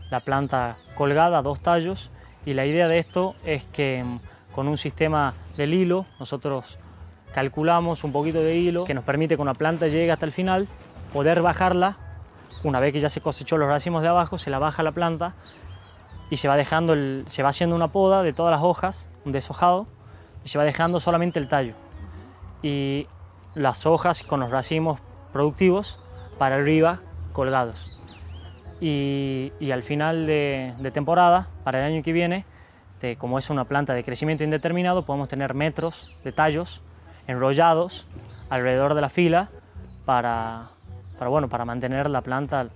[0.09, 2.13] la planta colgada a dos tallos
[2.45, 4.21] y la idea de esto es que mm,
[4.55, 6.79] con un sistema del hilo nosotros
[7.35, 10.69] calculamos un poquito de hilo que nos permite que una planta llegue hasta el final
[11.17, 11.97] poder bajarla,
[12.63, 15.33] una vez que ya se cosechó los racimos de abajo, se la baja la planta
[16.29, 19.87] y se va, dejando se va haciendo una poda de todas las hojas, un deshojado,
[20.45, 21.73] y se va dejando solamente el tallo.
[22.63, 23.07] Y
[23.55, 25.01] las hojas con los racimos
[25.33, 25.99] productivos
[26.39, 27.01] para arriba
[27.33, 27.99] colgados.
[28.83, 32.45] Y, y al final de, de, temporada, para el año que viene,
[33.01, 36.83] de, como es una planta de crecimiento indeterminado, podemos tener metros de tallos
[37.27, 38.07] enrollados
[38.51, 39.49] alrededor de la fila
[40.05, 40.76] para,
[41.19, 42.69] para, bueno, para mantener la planta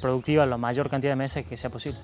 [0.00, 2.00] productiva la mayor cantidad de meses que sea posible.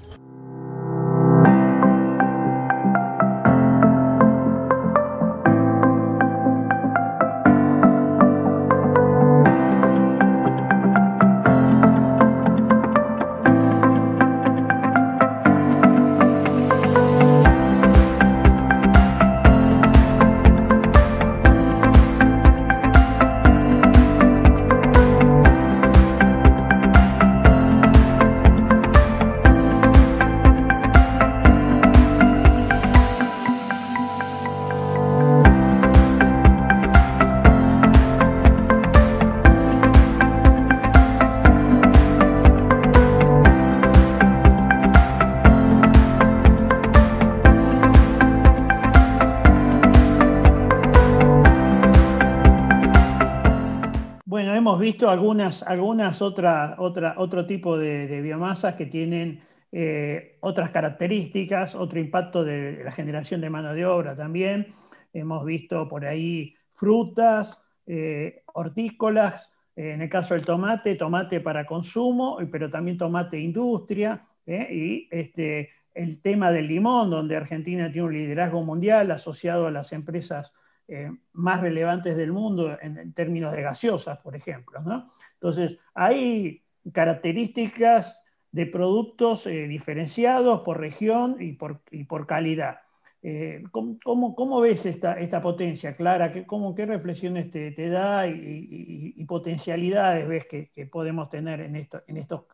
[54.88, 61.74] Visto algunas, algunas otra, otra, otro tipo de, de biomasas que tienen eh, otras características,
[61.74, 64.74] otro impacto de la generación de mano de obra también.
[65.12, 71.66] Hemos visto por ahí frutas, eh, hortícolas, eh, en el caso del tomate, tomate para
[71.66, 78.14] consumo, pero también tomate industria, y este, el tema del limón, donde Argentina tiene un
[78.14, 80.54] liderazgo mundial asociado a las empresas
[80.90, 84.80] eh, más relevantes del mundo en, términos de gaseosas, por ejemplo.
[84.80, 85.12] ¿no?
[85.34, 88.18] Entonces, hay características
[88.52, 92.80] de productos eh, diferenciados por región y por, y por calidad.
[93.22, 96.32] Eh, ¿cómo, cómo, ves esta, esta potencia, Clara?
[96.32, 101.76] ¿Qué, cómo, qué reflexiones te, te da y, potencialidades ves que, que, podemos tener en,
[101.76, 102.44] esto, en estos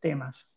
[0.00, 0.48] temas?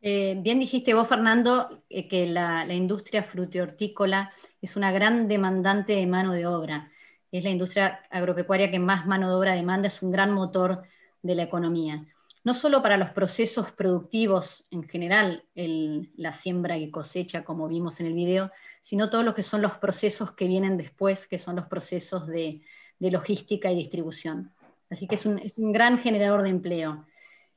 [0.00, 4.32] Eh, bien dijiste vos, Fernando, eh, que la, la, industria frutihortícola
[4.62, 6.92] es una gran demandante de mano de obra.
[7.32, 10.82] Es la industria agropecuaria que más mano de obra demanda, es un gran motor
[11.22, 12.06] de la economía.
[12.44, 18.00] No solo para los procesos productivos en general, el, la siembra y cosecha, como vimos
[18.00, 21.56] en el video, sino todos los que son los procesos que vienen después, que son
[21.56, 22.62] los procesos de,
[23.00, 24.52] logística y distribución.
[24.90, 27.04] Así que es un gran generador de empleo.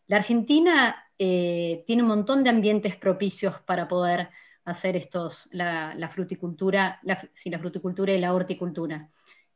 [0.07, 4.29] La Argentina eh, tiene un montón de ambientes propicios para poder
[4.65, 9.07] hacer estos, la, fruticultura, la, la fruticultura y la horticultura.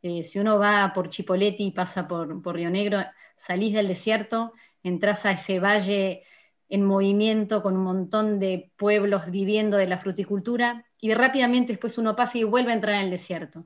[0.04, 3.00] Eh, si uno va por Chipoleti y pasa por, por Río Negro,
[3.36, 6.22] salís del desierto, entras a ese valle
[6.70, 12.16] en movimiento con un montón de pueblos viviendo de la fruticultura y rápidamente después uno
[12.16, 13.66] pasa y vuelve a entrar en el desierto.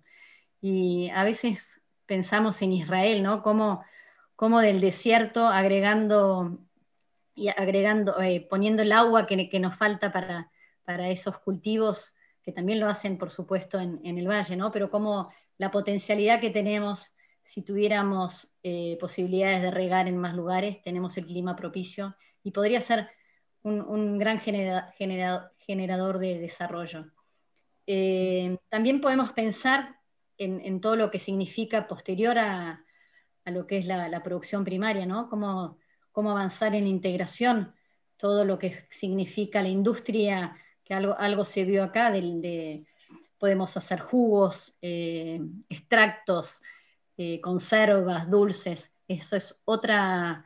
[0.62, 3.43] Y a veces pensamos en Israel, ¿no?
[3.43, 3.83] Como,
[4.38, 6.59] como del desierto agregando
[7.39, 10.52] y agregando, eh, poniendo el agua que, nos falta para,
[10.84, 14.71] para, esos cultivos, que también lo hacen, por supuesto, en, en, el valle, ¿no?
[14.71, 17.15] Pero como la potencialidad que tenemos
[17.49, 22.80] si tuviéramos eh, posibilidades de regar en más lugares, tenemos el clima propicio y podría
[22.80, 23.10] ser
[23.63, 27.08] un, gran generador de desarrollo.
[27.88, 29.97] Eh, también podemos pensar
[30.38, 32.86] en, todo lo que significa posterior a,
[33.45, 35.28] lo que es la, producción primaria, ¿no?
[35.28, 35.80] Cómo,
[36.12, 37.74] cómo, avanzar en integración,
[38.17, 42.86] todo lo que significa la industria, que algo, algo se vio acá, de,
[43.38, 46.62] podemos hacer jugos, eh, extractos,
[47.17, 50.45] eh, conservas, dulces, eso es otra,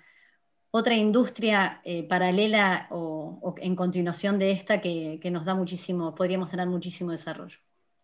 [0.71, 6.67] otra industria eh, paralela o, en continuación de esta que, nos da muchísimo, podríamos tener
[6.67, 7.58] muchísimo desarrollo.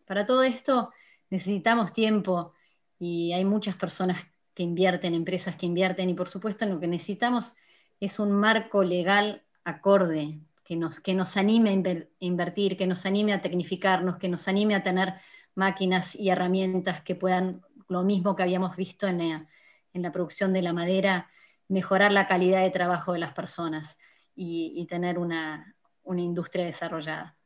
[0.06, 0.92] Para todo esto
[1.30, 2.54] necesitamos tiempo
[3.00, 4.20] y hay muchas personas
[4.60, 7.56] que invierten, empresas que invierten y por supuesto lo que necesitamos
[8.02, 13.32] es un marco legal acorde que nos, que nos anime a invertir, que nos anime
[13.32, 15.14] a tecnificarnos, que nos anime a tener
[15.56, 20.62] máquinas y herramientas que puedan, lo mismo que habíamos visto en en la producción de
[20.62, 21.30] la madera,
[21.70, 23.98] mejorar la calidad de trabajo de las personas
[24.36, 25.74] y, tener una,
[26.06, 27.39] industria desarrollada.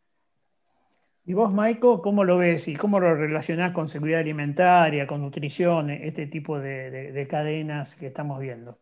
[1.26, 5.90] ¿Y vos, Maiko, cómo lo ves y cómo lo relacionás con seguridad alimentaria, con nutrición,
[5.90, 8.78] este tipo de, cadenas que estamos viendo?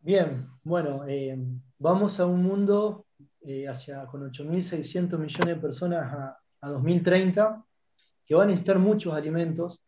[0.00, 1.38] Bien, bueno, eh,
[1.78, 3.06] vamos a un mundo
[3.42, 7.64] eh, hacia, con 8.600 millones de personas a, a 2030
[8.26, 9.84] que van a necesitar muchos alimentos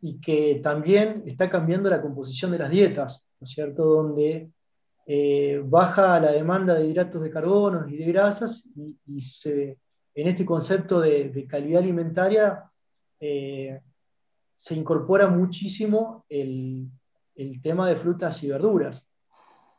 [0.00, 3.84] y que también está cambiando la composición de las dietas, ¿no es cierto?
[3.84, 4.50] Donde
[5.10, 8.94] eh, baja la demanda de hidratos de carbono y de grasas y,
[10.14, 12.70] en este concepto de, calidad alimentaria
[13.18, 13.80] eh,
[14.52, 16.90] se incorpora muchísimo el,
[17.62, 19.08] tema de frutas y verduras.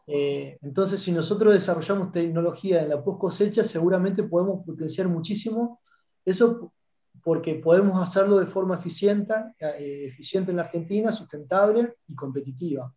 [0.08, 5.80] Eh, entonces, si nosotros desarrollamos tecnología en la post cosecha, seguramente podemos potenciar muchísimo
[6.26, 6.74] eso
[7.22, 12.92] porque podemos hacerlo de forma eficiente, eficiente en la Argentina, sustentable y competitiva.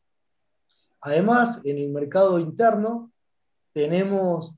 [1.02, 3.12] Además, en el mercado interno
[3.72, 4.54] tenemos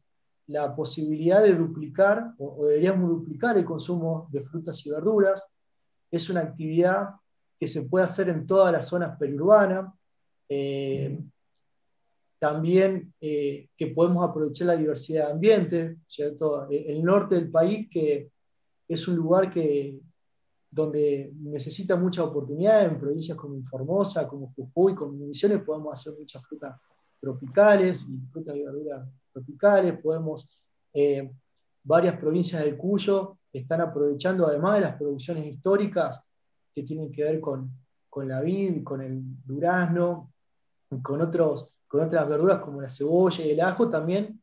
[0.46, 5.42] la posibilidad de duplicar, o, deberíamos duplicar el consumo de frutas y verduras.
[6.10, 7.10] Es una actividad
[7.58, 9.92] que se puede hacer en todas las zonas periurbanas.
[10.48, 11.18] Eh,
[12.38, 16.68] también eh, que podemos aprovechar la diversidad de ambiente, ¿cierto?
[16.68, 18.30] El norte del país que
[18.86, 19.98] es un lugar que,
[20.74, 26.44] donde necesita mucha oportunidad en provincias como Formosa, como Jujuy, como Misiones, podemos hacer muchas
[26.44, 26.80] frutas
[27.20, 30.48] tropicales y frutas y verduras tropicales, podemos,
[30.92, 31.32] eh,
[31.84, 36.24] varias provincias del Cuyo están aprovechando además de las producciones históricas
[36.74, 37.70] que tienen que ver con,
[38.10, 40.32] con la vid, con el durazno,
[41.02, 44.33] con, otros, con otras verduras como la cebolla y el ajo, también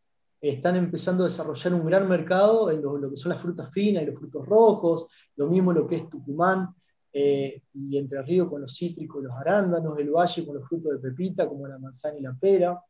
[0.41, 4.08] están empezando a desarrollar un gran mercado en lo, que son las frutas finas y
[4.08, 6.73] los frutos rojos, lo mismo lo que es Tucumán
[7.13, 11.10] eh, y Entre Ríos con los cítricos, los arándanos, el valle con los frutos de
[11.10, 12.82] pepita como la manzana y la pera.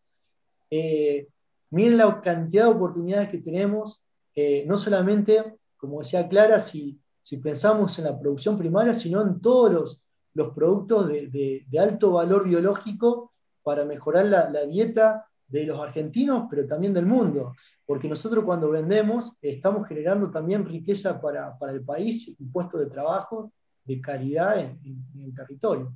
[0.70, 1.28] Eh,
[1.72, 7.38] miren la cantidad de oportunidades que tenemos, eh, no solamente, como decía Clara, si, si,
[7.38, 10.02] pensamos en la producción primaria, sino en todos los,
[10.36, 13.34] los productos de, de, alto valor biológico
[13.64, 17.54] para mejorar la, la dieta de los argentinos, pero también del mundo,
[17.86, 23.52] porque nosotros cuando vendemos estamos generando también riqueza para, el país y puestos de trabajo
[23.84, 24.80] de calidad en,
[25.20, 25.94] el territorio.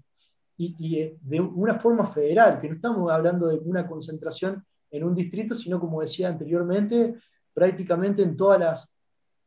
[0.57, 5.15] Y, eh, de una forma federal, que no estamos hablando de una concentración en un
[5.15, 7.15] distrito, sino como decía anteriormente,
[7.53, 8.93] prácticamente en todas las,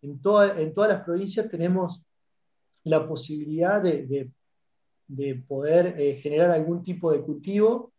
[0.02, 2.02] en en todas las provincias tenemos
[2.84, 4.30] la posibilidad de,
[5.46, 7.92] poder eh, generar algún tipo de cultivo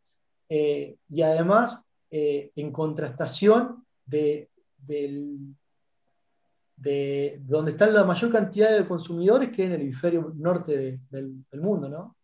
[0.48, 4.50] eh, y además eh, en contrastación de,
[7.42, 12.16] donde está la mayor cantidad de consumidores, que en el hemisferio norte del, mundo, ¿no?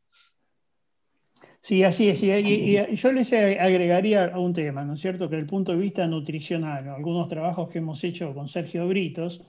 [1.62, 2.22] Sí, así es.
[2.24, 5.30] Y, yo les agregaría a un tema, ¿no es cierto?
[5.30, 9.44] Que desde el punto de vista nutricional, algunos trabajos que hemos hecho con Sergio Britos,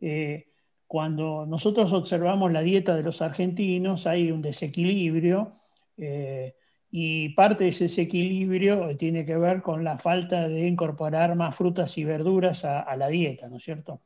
[0.00, 0.46] eh,
[0.86, 5.52] cuando nosotros observamos la dieta de los argentinos, hay un desequilibrio.
[5.98, 6.54] Eh,
[6.90, 11.96] y parte de ese desequilibrio tiene que ver con la falta de incorporar más frutas
[11.98, 14.00] y verduras a, la dieta, ¿no es cierto?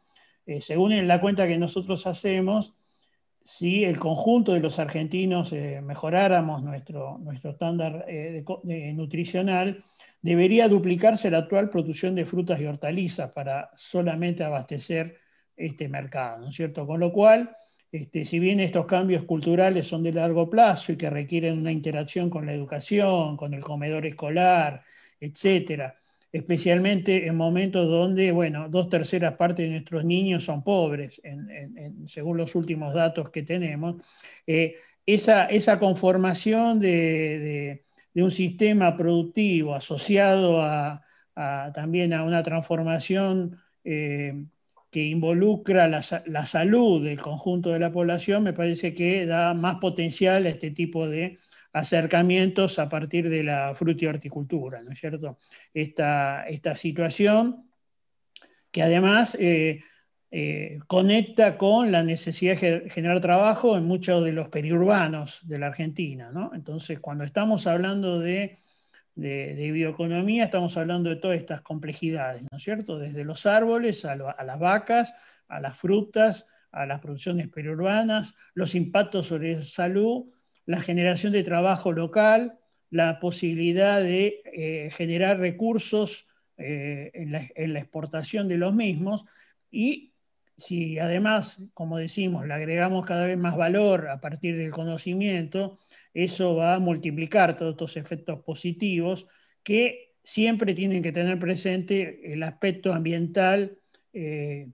[0.47, 2.75] Eh, según la cuenta que nosotros hacemos,
[3.45, 8.45] si el conjunto de los argentinos eh, mejoráramos nuestro, nuestro estándar eh,
[8.95, 9.85] nutricional,
[10.21, 15.19] debería duplicarse la actual producción de frutas y hortalizas para solamente abastecer
[15.57, 16.87] este mercado, ¿no es cierto?
[16.87, 17.55] Con lo cual,
[17.93, 22.31] este, si bien estos cambios culturales son de largo plazo y que requieren una interacción
[22.31, 24.83] con la educación, con el comedor escolar,
[25.21, 25.95] etcétera,
[26.33, 31.21] especialmente en momentos donde, bueno, dos terceras partes de nuestros niños son pobres,
[32.07, 33.97] según los últimos datos que tenemos,
[34.47, 37.85] eh, esa, conformación de,
[38.15, 41.03] un sistema productivo asociado a,
[41.75, 44.45] también a una transformación eh,
[44.93, 50.45] que involucra la, salud del conjunto de la población, me parece que da más potencial
[50.45, 51.39] a este tipo de
[51.73, 55.39] acercamientos a partir de la fruta y horticultura, ¿no es cierto?
[55.73, 57.71] Esta, esta situación
[58.71, 59.83] que además eh,
[60.31, 65.69] eh, conecta con la necesidad de generar trabajo en muchos de los periurbanos de la
[65.69, 66.51] Argentina, ¿no?
[66.55, 68.62] Entonces, cuando estamos hablando de,
[69.15, 72.99] de, bioeconomía, estamos hablando de todas estas complejidades, ¿no es cierto?
[72.99, 75.15] Desde los árboles a, las vacas,
[75.49, 80.27] a las frutas, a las producciones periurbanas, los impactos sobre la salud,
[80.65, 82.59] la generación de trabajo local,
[82.91, 86.27] la posibilidad de eh, generar recursos
[86.59, 89.25] eh, en, la, exportación de los mismos
[89.71, 90.13] y
[90.59, 95.79] si además, como decimos, le agregamos cada vez más valor a partir del conocimiento,
[96.15, 99.29] eso va a multiplicar todos estos efectos positivos
[99.63, 103.79] que siempre tienen que tener presente el aspecto ambiental
[104.13, 104.69] eh,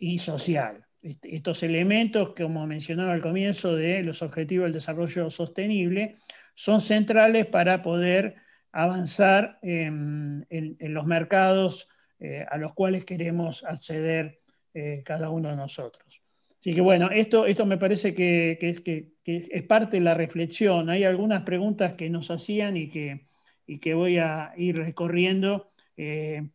[0.00, 0.84] y social.
[1.02, 6.18] Este, estos elementos, como mencionaba al comienzo, de los objetivos del desarrollo sostenible,
[6.54, 8.36] son centrales para poder
[8.70, 10.46] avanzar en,
[10.80, 11.88] los mercados
[12.20, 14.40] eh, a los cuales queremos acceder
[14.74, 16.21] eh, cada uno de nosotros.
[16.62, 18.56] Así que bueno, esto, esto me parece que,
[19.24, 20.88] es parte de la reflexión.
[20.88, 23.26] Hay algunas preguntas que nos hacían y que,
[23.80, 25.72] que voy a ir recorriendo.
[25.96, 26.48] Eh,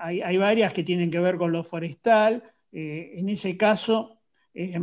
[0.00, 2.42] hay, hay, varias que tienen que ver con lo forestal,
[2.74, 4.18] eh, en ese caso,
[4.52, 4.76] eh,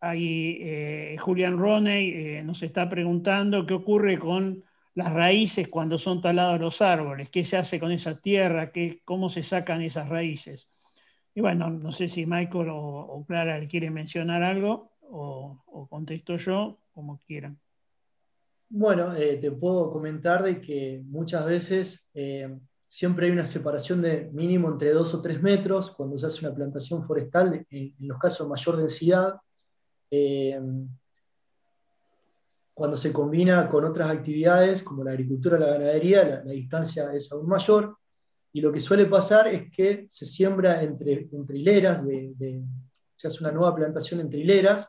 [0.00, 4.64] ahí, eh, Julian Roney nos está preguntando qué ocurre con
[4.94, 9.28] las raíces cuando son talados los árboles, qué se hace con esa tierra, qué, cómo
[9.28, 10.70] se sacan esas raíces.
[11.34, 16.78] Y bueno, no sé si Michael o, Clara le quieren mencionar algo o, contesto yo,
[16.92, 17.58] como quieran.
[18.68, 22.10] Bueno, te puedo comentar de que muchas veces
[22.94, 26.54] siempre hay una separación de mínimo entre dos o tres metros cuando se hace una
[26.54, 29.34] plantación forestal, en, los casos de mayor densidad.
[30.12, 30.60] Eh,
[32.72, 37.32] cuando se combina con otras actividades como la agricultura o la ganadería, la, distancia es
[37.32, 37.96] aún mayor.
[38.54, 42.04] Y lo que suele pasar es que se siembra entre, entre hileras,
[43.14, 44.88] se hace una nueva plantación entre hileras,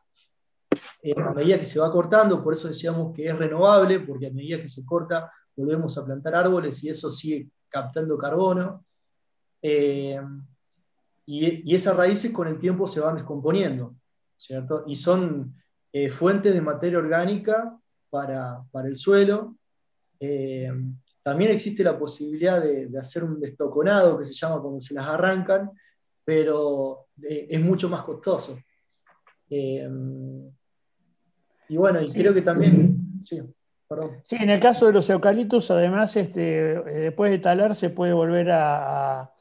[1.02, 4.32] eh, a medida que se va cortando, por eso decíamos que es renovable, porque a
[4.32, 8.86] medida que se corta volvemos a plantar árboles y eso sigue captando carbono.
[9.64, 10.22] Eh,
[11.26, 13.96] y, esas raíces con el tiempo se van descomponiendo,
[14.38, 14.84] ¿cierto?
[14.86, 15.56] Y son
[15.92, 17.76] eh, fuentes de materia orgánica
[18.12, 19.56] para, el suelo.
[21.26, 25.08] Eh, también existe la posibilidad de, hacer un destoconado, que se llama cuando se las
[25.08, 25.72] arrancan,
[26.24, 28.60] pero es mucho más costoso.
[29.50, 29.82] y
[31.70, 33.20] bueno, y creo que también...
[33.22, 33.42] Sí.
[34.24, 38.14] Sí, en el caso de los eucaliptos, además, este, eh, después de talar se puede
[38.14, 39.32] volver a,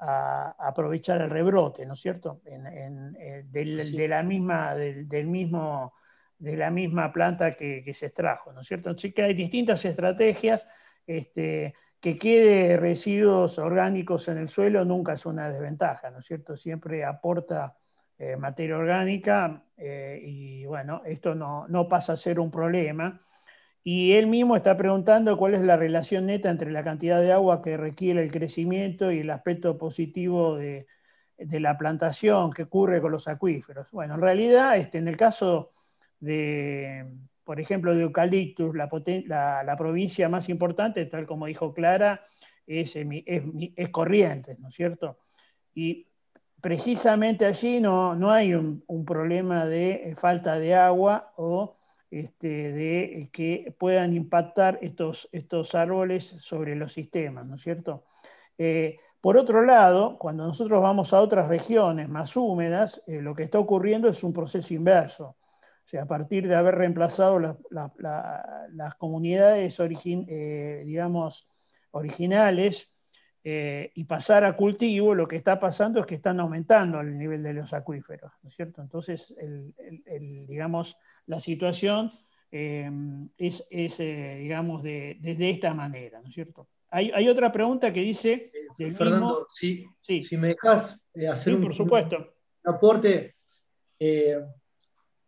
[0.00, 2.40] aprovechar el rebrote, ¿no es cierto?
[2.46, 5.94] Eh, de, la misma, del, mismo,
[6.38, 8.90] de la misma planta que, se extrajo, ¿no es cierto?
[8.90, 10.64] Así que hay distintas estrategias.
[11.08, 16.54] Este, que quede residuos orgánicos en el suelo nunca es una desventaja, ¿no es cierto?
[16.54, 17.76] Siempre aporta
[18.18, 23.20] eh, materia orgánica y bueno, esto no, no pasa a ser un problema
[23.90, 27.62] y él mismo está preguntando cuál es la relación neta entre la cantidad de agua
[27.62, 30.86] que requiere el crecimiento y el aspecto positivo de,
[31.38, 33.90] la plantación que ocurre con los acuíferos.
[33.90, 35.70] Bueno, en realidad, este, en el caso
[36.20, 37.06] de,
[37.48, 42.26] por ejemplo, de Eucaliptus, la, provincia más importante, tal como dijo Clara,
[42.66, 45.16] es, es, Corrientes, ¿no es cierto?
[45.74, 46.08] Y
[46.60, 51.78] precisamente allí no, no hay un, problema de falta de agua o
[52.10, 58.04] este, de eh, que puedan impactar estos, estos árboles sobre los sistemas, ¿no es cierto?
[58.58, 63.44] Eh, por otro lado, cuando nosotros vamos a otras regiones más húmedas, eh, lo que
[63.44, 65.38] está ocurriendo es un proceso inverso.
[65.88, 67.38] Sea, a partir de haber reemplazado
[67.70, 71.48] las comunidades eh, digamos,
[71.92, 72.90] originales
[73.42, 77.42] eh, y pasar a cultivo, lo que está pasando es que están aumentando el nivel
[77.42, 78.82] de los acuíferos, ¿no es cierto?
[78.82, 79.34] Entonces,
[80.46, 82.12] digamos, la situación
[82.52, 82.90] eh,
[83.38, 86.68] es, digamos, de, esta manera, ¿no es cierto?
[86.90, 88.52] Hay, otra pregunta que dice...
[88.76, 89.86] Fernando, si,
[90.36, 92.34] me dejas hacer un, por supuesto.
[92.62, 93.36] aporte,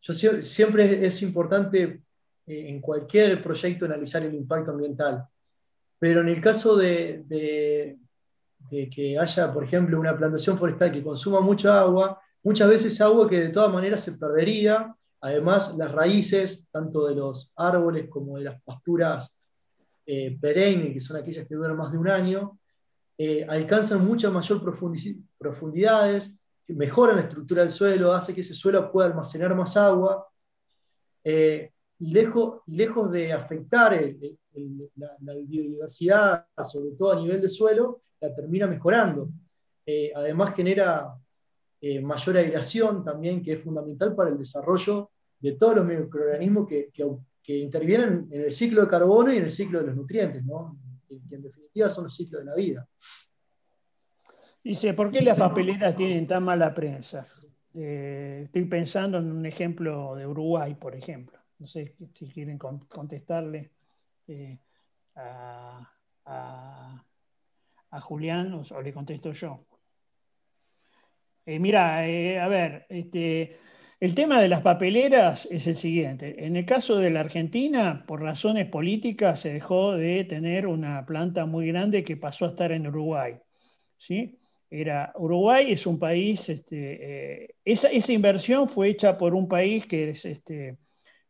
[0.02, 2.02] yo siempre es importante
[2.46, 5.26] eh, en cualquier proyecto analizar el impacto ambiental,
[5.98, 7.98] pero en el caso de,
[8.68, 13.40] que haya, por ejemplo, una plantación forestal que consuma mucha agua, muchas veces agua que
[13.40, 18.62] de todas maneras se perdería, además las raíces, tanto de los árboles como de las
[18.62, 19.34] pasturas
[20.06, 22.58] eh, perennes, que son aquellas que duran más de un año,
[23.18, 24.62] eh, alcanzan muchas mayor
[25.38, 30.26] profundidades, mejora la estructura del suelo, hace que ese suelo pueda almacenar más agua,
[31.24, 33.92] eh, y, lejos, lejos de afectar
[34.96, 39.28] la, biodiversidad, sobre todo a nivel de suelo, la termina mejorando.
[39.84, 41.14] Eh, además genera
[41.80, 46.90] eh, mayor aireación también, que es fundamental para el desarrollo de todos los microorganismos que,
[47.52, 50.44] intervienen en el ciclo de carbono y en el ciclo de los nutrientes,
[51.08, 52.86] que en definitiva son los ciclos de la vida.
[54.62, 57.26] Dice, ¿por qué las papeleras tienen tan mala prensa?
[57.74, 61.38] Eh, estoy pensando en un ejemplo de Uruguay, por ejemplo.
[61.58, 63.70] No sé si quieren contestarle
[64.28, 64.58] eh,
[65.16, 65.86] a,
[68.02, 69.64] Julián o, le contesto yo.
[71.46, 73.56] Eh, mira, a ver, este,
[73.98, 76.44] el tema de las papeleras es el siguiente.
[76.44, 81.46] En el caso de la Argentina, por razones políticas, se dejó de tener una planta
[81.46, 83.38] muy grande que pasó a estar en Uruguay.
[84.00, 84.39] ¿sí?
[84.70, 90.10] Era Uruguay es un país, este, eh, esa, inversión fue hecha por un país que
[90.10, 90.78] es este,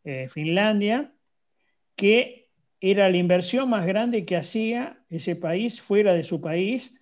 [0.04, 1.12] eh, Finlandia,
[1.96, 6.94] que era la inversión más grande que hacía ese país fuera de su país,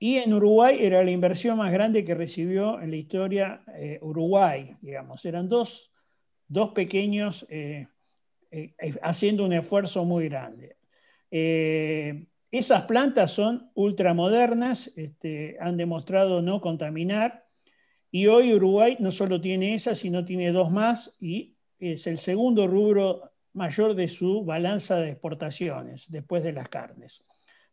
[0.00, 4.76] y en Uruguay era la inversión más grande que recibió en la historia eh, Uruguay,
[4.80, 5.24] digamos.
[5.24, 5.92] Eran dos,
[6.48, 7.46] dos pequeños
[9.00, 10.76] haciendo un esfuerzo muy grande.
[12.52, 17.46] Esas plantas son ultramodernas, este, han demostrado no contaminar
[18.10, 22.66] y hoy Uruguay no solo tiene esas, sino tiene dos más y es el segundo
[22.66, 27.24] rubro mayor de su balanza de exportaciones después de las carnes.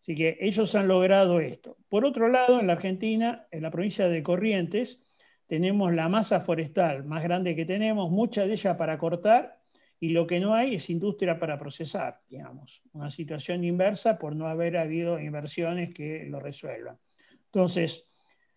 [0.02, 1.76] Así que ellos han logrado esto.
[1.90, 5.02] Por otro lado, en la Argentina, en la provincia de Corrientes,
[5.48, 9.59] tenemos la masa forestal más grande que tenemos, mucha de ella para cortar
[10.00, 14.48] y lo que no hay es industria para procesar, digamos, una situación inversa por no
[14.48, 16.98] haber habido inversiones que lo resuelvan.
[17.46, 18.10] Entonces,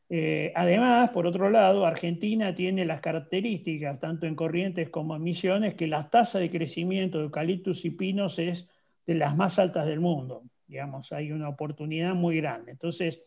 [0.08, 5.74] eh, además, por otro lado, Argentina tiene las características, tanto en corrientes como en misiones,
[5.74, 8.68] que la tasa de crecimiento de eucaliptus y pinos es
[9.06, 10.44] de las más altas del mundo.
[10.66, 12.72] Digamos, hay una oportunidad muy grande.
[12.72, 13.22] Entonces,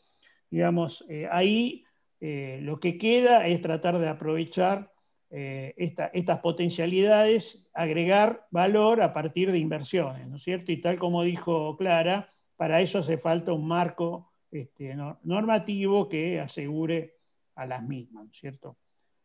[0.49, 1.83] digamos, eh, ahí
[2.21, 4.91] eh, lo que queda es tratar de aprovechar
[5.37, 5.73] eh,
[6.13, 10.71] estas potencialidades, agregar valor a partir de inversiones, ¿no es cierto?
[10.71, 17.17] Y tal como dijo Clara, para eso hace falta un marco este, normativo que asegure
[17.55, 18.77] a las mismas, ¿no es cierto?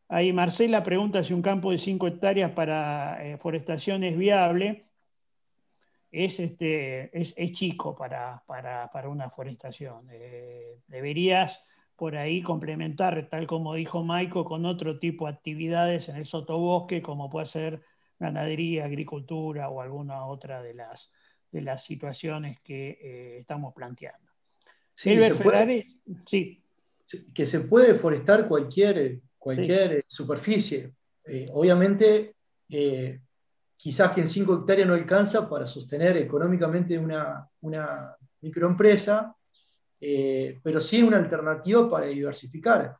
[0.08, 4.86] Ahí Marcela pregunta si un campo de 5 hectáreas para eh, forestación es viable.
[6.10, 10.08] Es, este, es, chico para, para, una forestación.
[10.10, 11.64] Eh, deberías
[12.00, 17.02] por ahí complementar, tal como dijo Maico, con otro tipo de actividades en el sotobosque,
[17.02, 17.82] como puede ser
[18.18, 21.12] ganadería, agricultura o alguna otra de las,
[21.52, 24.30] de las situaciones que eh, estamos planteando.
[24.94, 26.62] Sí,
[27.04, 30.94] sí, Que se puede forestar cualquier, cualquier superficie.
[31.26, 32.34] Eh, obviamente,
[32.70, 33.20] eh,
[33.76, 39.36] quizás que en 5 hectáreas no alcanza para sostener económicamente una, una microempresa,
[40.00, 42.96] eh, pero sí es una alternativa para diversificar.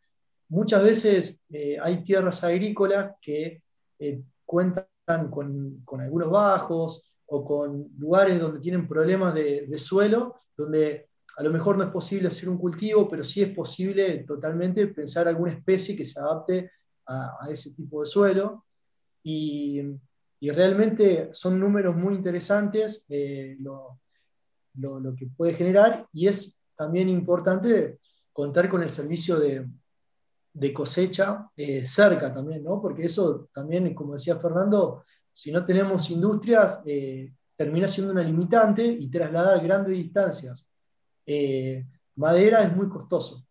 [0.48, 3.62] Muchas veces eh, hay tierras agrícolas que
[3.98, 4.86] eh, cuentan
[5.30, 11.78] con, algunos bajos o con lugares donde tienen problemas de, suelo, donde a lo mejor
[11.78, 16.05] no es posible hacer un cultivo, pero sí es posible totalmente pensar alguna especie que
[16.05, 16.70] se adapte
[17.07, 18.64] a, ese tipo de suelo.
[19.22, 19.80] Y,
[20.42, 23.05] realmente son números muy interesantes
[23.59, 24.01] lo,
[24.74, 27.98] lo, que puede generar y es también importante
[28.32, 29.68] contar con el servicio de,
[30.72, 31.50] cosecha
[31.84, 32.80] cerca también, ¿no?
[32.80, 38.82] Porque eso también, como decía Fernando, si no tenemos industrias, eh, termina siendo una limitante
[38.82, 40.66] y trasladar grandes distancias.
[41.26, 41.84] Eh,
[42.16, 43.44] madera es muy costoso.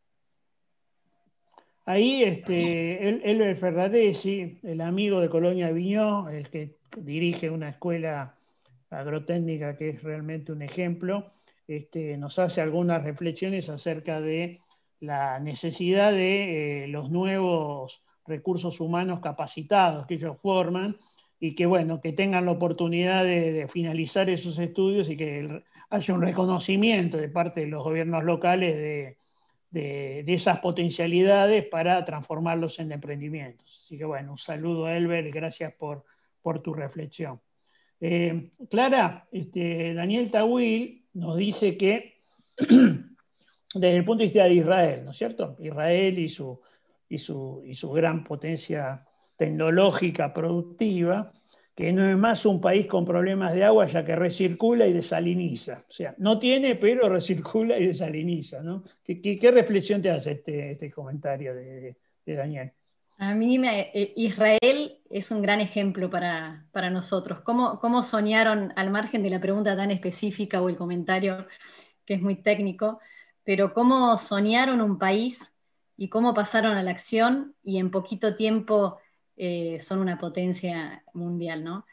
[1.86, 8.36] Ahí este, Elber Ferraresi, el amigo de Colonia Viñó, el que dirige una escuela
[8.90, 11.32] agrotécnica que es realmente un ejemplo,
[11.70, 14.60] este, nos hace algunas reflexiones acerca de
[15.00, 20.98] la necesidad de eh, los nuevos recursos humanos capacitados que ellos forman
[21.40, 26.24] y que, bueno, que tengan la oportunidad de, finalizar esos estudios y que haya un
[26.24, 33.84] reconocimiento de parte de los gobiernos locales de, esas potencialidades para transformarlos en emprendimientos.
[33.86, 36.04] Así que, bueno, un saludo a Elber gracias por,
[36.42, 37.40] por tu reflexión.
[38.02, 42.24] Eh, Clara, este, Daniel Tawil nos dice que
[42.58, 45.56] desde el punto de vista de Israel, ¿no es cierto?
[45.60, 46.60] Israel y su,
[47.08, 49.06] y su, y su gran potencia
[49.36, 51.32] tecnológica, productiva,
[51.80, 55.86] que no es más un país con problemas de agua, ya que recircula y desaliniza.
[55.88, 58.62] O sea, no tiene, pero recircula y desaliniza.
[58.62, 58.84] ¿no?
[59.02, 61.96] ¿Qué, reflexión te hace este, este comentario de,
[62.26, 62.74] Daniel?
[63.20, 67.42] A mí me, eh, Israel es un gran ejemplo para, nosotros.
[67.42, 71.46] ¿Cómo, ¿Cómo, soñaron, al margen de la pregunta tan específica o el comentario
[72.06, 73.00] que es muy técnico,
[73.44, 75.56] pero cómo soñaron un país
[75.98, 79.00] y cómo pasaron a la acción y en poquito tiempo
[79.36, 81.86] eh, son una potencia mundial, ¿no?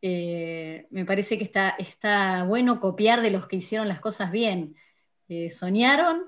[0.00, 4.76] Eh, me parece que está, está, bueno copiar de los que hicieron las cosas bien.
[5.28, 6.22] Eh, soñaron,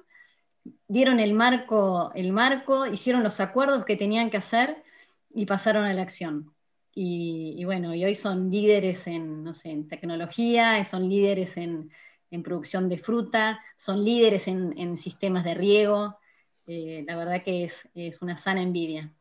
[0.88, 4.82] dieron el marco, el marco, hicieron los acuerdos que tenían que hacer
[5.32, 6.52] y pasaron a la acción.
[6.92, 11.90] Y, bueno, y hoy son líderes en, no sé, en tecnología, son líderes en,
[12.42, 16.18] producción de fruta, son líderes en, sistemas de riego.
[16.66, 19.12] la verdad que es, es una sana envidia.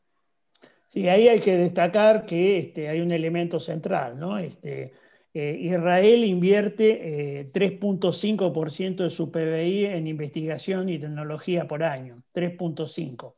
[0.90, 4.40] Sí, ahí hay que destacar que este, hay un elemento central, ¿no?
[4.40, 4.94] Este,
[5.40, 13.36] eh, Israel invierte 3.5% eh, de su PBI en investigación y tecnología por año, 3.5.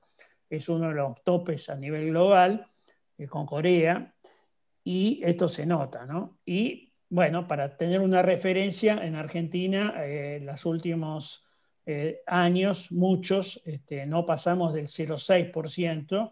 [0.49, 2.67] Es uno de los topes a nivel global
[3.19, 4.15] eh, con Corea
[4.83, 6.39] y esto se nota, ¿no?
[6.43, 11.45] Y bueno, para tener una referencia, en Argentina, en los últimos
[12.25, 16.31] años, muchos, este, no pasamos del 0,6%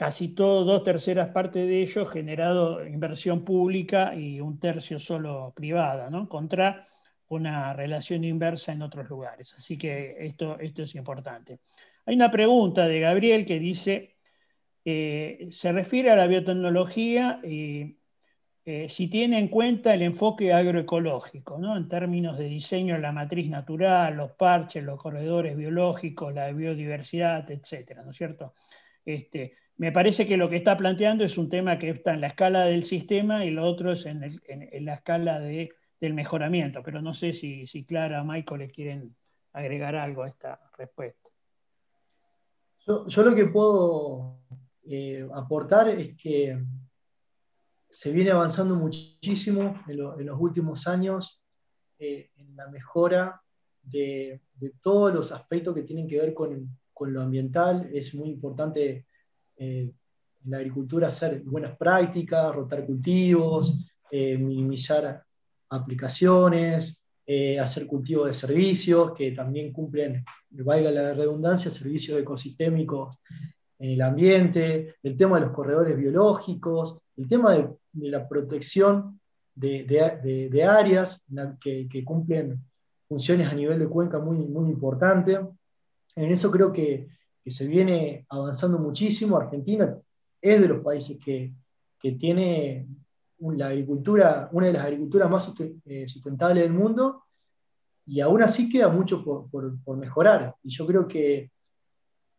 [0.00, 6.08] casi todo, dos terceras partes de ello generado inversión pública y un tercio solo privada,
[6.08, 6.26] ¿no?
[6.26, 6.88] contra
[7.28, 9.52] una relación inversa en otros lugares.
[9.52, 11.58] Así que esto, esto es importante.
[12.06, 14.16] Hay una pregunta de Gabriel que dice,
[14.86, 17.98] eh, se refiere a la biotecnología y
[18.64, 21.76] eh, si tiene en cuenta el enfoque agroecológico, ¿no?
[21.76, 27.50] en términos de diseño de la matriz natural, los parches, los corredores biológicos, la biodiversidad,
[27.50, 28.54] etcétera, ¿no es cierto?
[29.04, 32.26] Este, me parece que lo que está planteando es un tema que está en la
[32.26, 34.20] escala del sistema y lo otro es en,
[34.84, 39.16] la escala del mejoramiento, pero no sé si, Clara o Michael le quieren
[39.54, 41.30] agregar algo a esta respuesta.
[42.86, 44.40] Yo, lo que puedo
[44.84, 46.62] eh, aportar es que
[47.88, 51.40] se viene avanzando muchísimo en, los últimos años
[51.98, 53.40] eh, en la mejora
[53.82, 54.42] de,
[54.82, 57.88] todos los aspectos que tienen que ver con, con lo ambiental.
[57.94, 59.06] Es muy importante
[59.60, 59.92] eh,
[60.42, 65.22] en la agricultura hacer buenas prácticas, rotar cultivos, eh, minimizar
[65.68, 73.18] aplicaciones, eh, hacer cultivo de servicios que también cumplen, valga la redundancia, servicios ecosistémicos
[73.78, 79.20] en el ambiente, el tema de los corredores biológicos, el tema de, la protección
[79.54, 81.26] de, áreas
[81.60, 82.64] que, que, cumplen
[83.06, 85.38] funciones a nivel de cuenca muy, muy importante.
[86.16, 87.08] En eso creo que
[87.42, 89.36] que se viene avanzando muchísimo.
[89.36, 89.96] Argentina
[90.40, 91.52] es de los países que,
[92.18, 92.86] tiene
[93.38, 97.24] la agricultura, una de las agriculturas más eh, sustentables del mundo,
[98.06, 100.56] y aún así queda mucho por, mejorar.
[100.62, 101.50] Y yo creo que,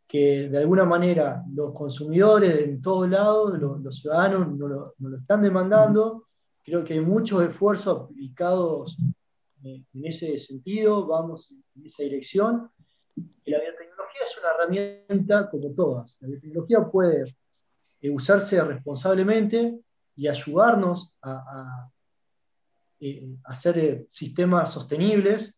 [0.08, 6.26] que, de alguna manera los consumidores en todos lados, los, ciudadanos nos lo, están demandando.
[6.64, 8.98] Creo que hay muchos esfuerzos aplicados
[9.64, 12.70] eh, en ese sentido, vamos en esa dirección.
[13.46, 13.61] Es
[14.42, 16.18] una herramienta como todas.
[16.20, 17.36] La tecnología puede
[18.02, 19.80] eh, usarse responsablemente
[20.16, 21.90] y ayudarnos a,
[23.00, 25.58] eh, hacer eh, sistemas sostenibles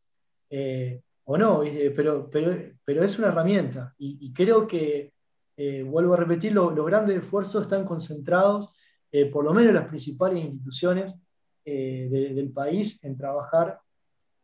[1.25, 1.63] o no,
[1.95, 5.11] pero, pero, es una herramienta y, creo que,
[5.83, 8.69] vuelvo a repetir, los grandes esfuerzos están concentrados,
[9.31, 11.15] por lo menos en las principales instituciones
[11.65, 13.79] del país, en trabajar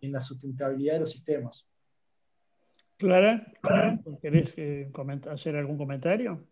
[0.02, 1.70] en la sustentabilidad de los sistemas.
[3.00, 3.48] Clara,
[4.22, 4.92] ¿querés eh,
[5.32, 6.44] hacer algún comentario?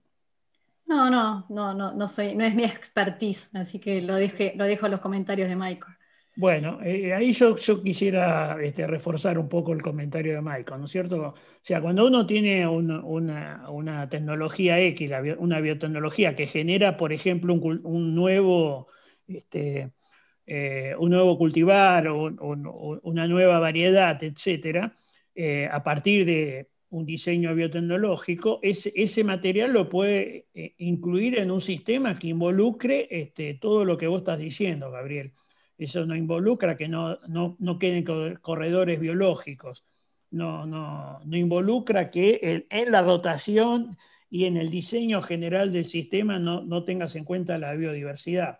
[0.85, 4.85] No, no, no, no, no soy, no es mi expertise, así que lo, lo dejo
[4.85, 5.93] a los comentarios de Michael.
[6.37, 10.85] Bueno, eh, ahí yo, yo quisiera este, reforzar un poco el comentario de Michael, ¿no
[10.85, 11.21] es cierto?
[11.21, 18.15] O sea, cuando uno tiene una, tecnología X, una biotecnología que genera, por ejemplo, un,
[18.15, 18.87] nuevo,
[19.27, 19.91] este,
[20.45, 22.31] eh, un nuevo cultivar o
[23.03, 24.95] una nueva variedad, etcétera,
[25.39, 31.61] eh, a partir de un diseño biotecnológico, ese, ese material lo puede incluir en un
[31.61, 35.33] sistema que involucre este, todo lo que vos estás diciendo, Gabriel.
[35.77, 37.19] Eso no involucra que no,
[37.79, 38.03] queden
[38.41, 39.85] corredores biológicos,
[40.31, 43.95] no, no, involucra que en la rotación
[44.29, 48.59] y en el diseño general del sistema no, tengas en cuenta la biodiversidad.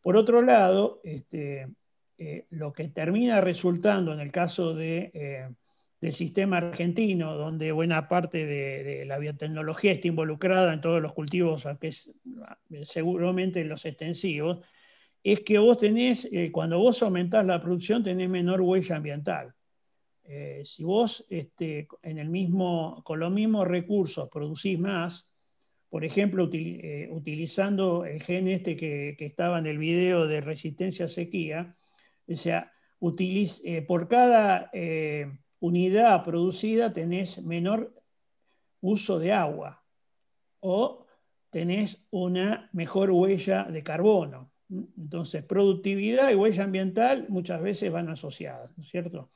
[0.00, 1.66] Por otro lado, este,
[2.18, 5.48] eh, lo que termina resultando en el caso de, eh,
[6.00, 11.66] del sistema argentino, donde buena parte de, la biotecnología está involucrada en todos los cultivos,
[12.84, 14.60] seguramente en los extensivos,
[15.22, 19.52] es que vos tenés, eh, cuando vos aumentás la producción, tenés menor huella ambiental.
[20.24, 25.28] Eh, si vos este, en el mismo, con los mismos recursos producís más,
[25.90, 31.08] por ejemplo, eh, utilizando el gen este que, estaba en el video de resistencia a
[31.08, 31.74] sequía,
[32.28, 32.70] o sea,
[33.00, 34.70] por cada
[35.60, 37.94] unidad producida tenés menor
[38.80, 39.82] uso de agua
[40.60, 41.06] o
[41.50, 44.50] tenés una mejor huella de carbono.
[44.70, 49.30] Entonces, productividad y huella ambiental muchas veces van asociadas, ¿no es cierto?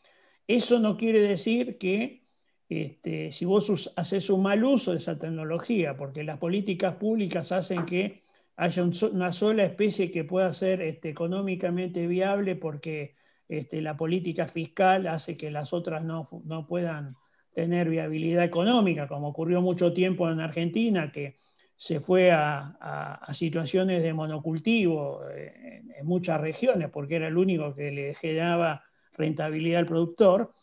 [0.46, 2.22] Eso no quiere decir que
[2.68, 7.84] este, si vos haces un mal uso de esa tecnología, porque las políticas públicas hacen
[7.86, 8.22] que
[8.56, 13.14] haya una sola especie que pueda ser este, económicamente viable porque
[13.58, 17.16] este, la política fiscal hace que las otras no, no puedan
[17.54, 21.38] tener viabilidad económica, como ocurrió mucho tiempo en Argentina, que
[21.76, 27.90] se fue a, situaciones de monocultivo eh, en, muchas regiones, porque era el único que
[27.90, 30.54] le generaba rentabilidad al productor.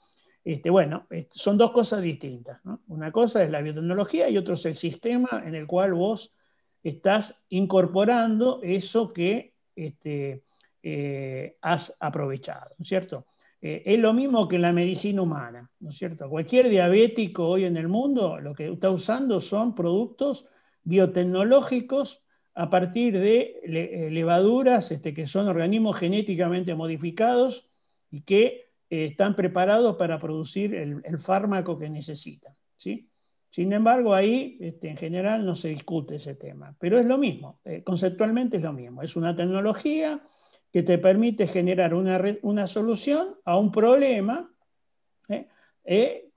[0.43, 2.59] Este, bueno, son dos cosas distintas.
[2.87, 6.33] Una cosa es la biotecnología y otro es el sistema en el cual vos
[6.81, 10.43] estás incorporando eso que este,
[10.81, 13.25] eh, has aprovechado, ¿no es cierto?
[13.61, 16.29] Eh, es lo mismo que la medicina humana, ¿no es cierto?
[16.29, 20.47] Cualquier diabético hoy en el mundo lo que está usando son productos
[20.83, 22.23] biotecnológicos
[22.55, 27.69] a partir de eh, levaduras este, que son organismos genéticamente modificados
[28.09, 32.55] y que están preparados para producir el, fármaco que necesitan.
[32.75, 33.09] ¿sí?
[33.49, 37.59] Sin embargo, ahí este, en general no se discute ese tema, pero es lo mismo,
[37.83, 40.23] conceptualmente es lo mismo, es una tecnología
[40.71, 44.51] que te permite generar una, una solución a un problema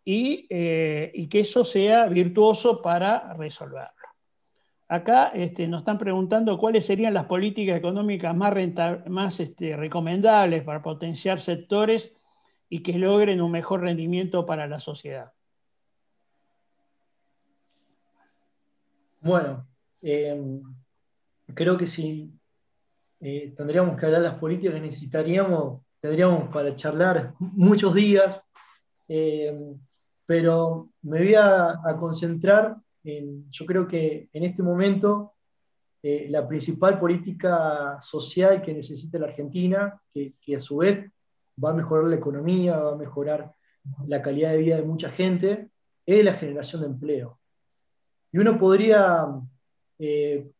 [0.05, 4.03] y, y que eso sea virtuoso para resolverlo.
[4.93, 8.53] Acá este, nos están preguntando cuáles serían las políticas económicas más,
[9.09, 12.15] más este, recomendables para potenciar sectores
[12.69, 15.33] y que logren un mejor rendimiento para la sociedad.
[19.23, 19.67] Bueno,
[21.55, 22.31] creo que si
[23.23, 28.47] eh, tendríamos que hablar las políticas que necesitaríamos, tendríamos para charlar muchos días,
[29.09, 29.79] em,
[30.27, 35.35] pero me voy a concentrar yo creo que en este momento
[36.03, 41.11] eh, la principal política social que necesita la Argentina, que, a su vez
[41.63, 43.53] va a mejorar la economía, va a mejorar
[44.07, 45.71] la calidad de vida de mucha gente,
[46.07, 47.39] es la generación de empleo.
[48.33, 49.27] Y uno podría
[49.99, 50.51] eh,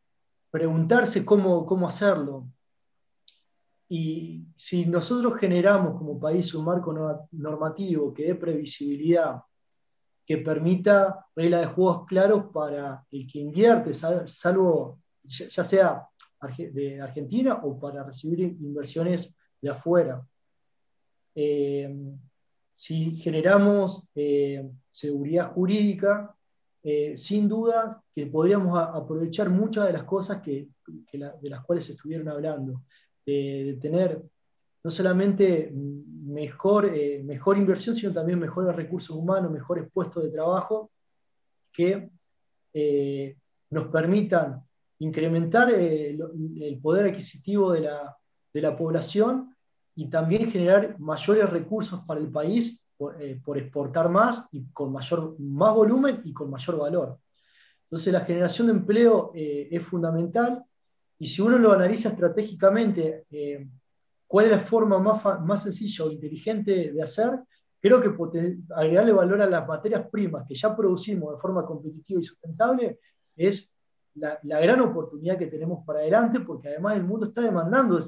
[0.53, 2.47] preguntarse cómo, cómo hacerlo.
[3.89, 6.95] Y si nosotros generamos como país un marco
[7.33, 9.43] normativo que dé previsibilidad
[10.25, 16.07] que permita reglas de juegos claros para el que invierte, salvo ya sea
[16.59, 20.25] de Argentina o para recibir inversiones de afuera.
[21.35, 22.15] Eh,
[22.75, 26.35] si generamos eh, seguridad jurídica,
[26.83, 30.69] eh, sin duda que podríamos aprovechar muchas de las cosas que,
[31.13, 32.83] de las cuales estuvieron hablando,
[33.25, 34.23] de tener
[34.85, 40.91] no solamente mejor, eh, mejor inversión, sino también mejores recursos humanos, mejores puestos de trabajo
[41.73, 42.11] que
[42.73, 43.37] eh,
[43.71, 44.63] nos permitan
[44.99, 47.81] incrementar eh, el, poder adquisitivo de
[48.61, 49.55] la, población
[49.95, 55.37] y también generar mayores recursos para el país por, por, exportar más y con mayor,
[55.39, 57.19] más volumen y con mayor valor.
[57.85, 60.65] Entonces la generación de empleo es fundamental
[61.19, 63.27] y si uno lo analiza estratégicamente,
[64.33, 67.39] ¿Cuál es la forma más, más sencilla o inteligente de hacer?
[67.79, 68.15] Creo que
[68.75, 72.99] agregarle valor a las materias primas que ya producimos de forma competitiva y sustentable
[73.37, 73.77] es
[74.15, 78.01] la, gran oportunidad que tenemos para adelante, porque además el mundo está demandando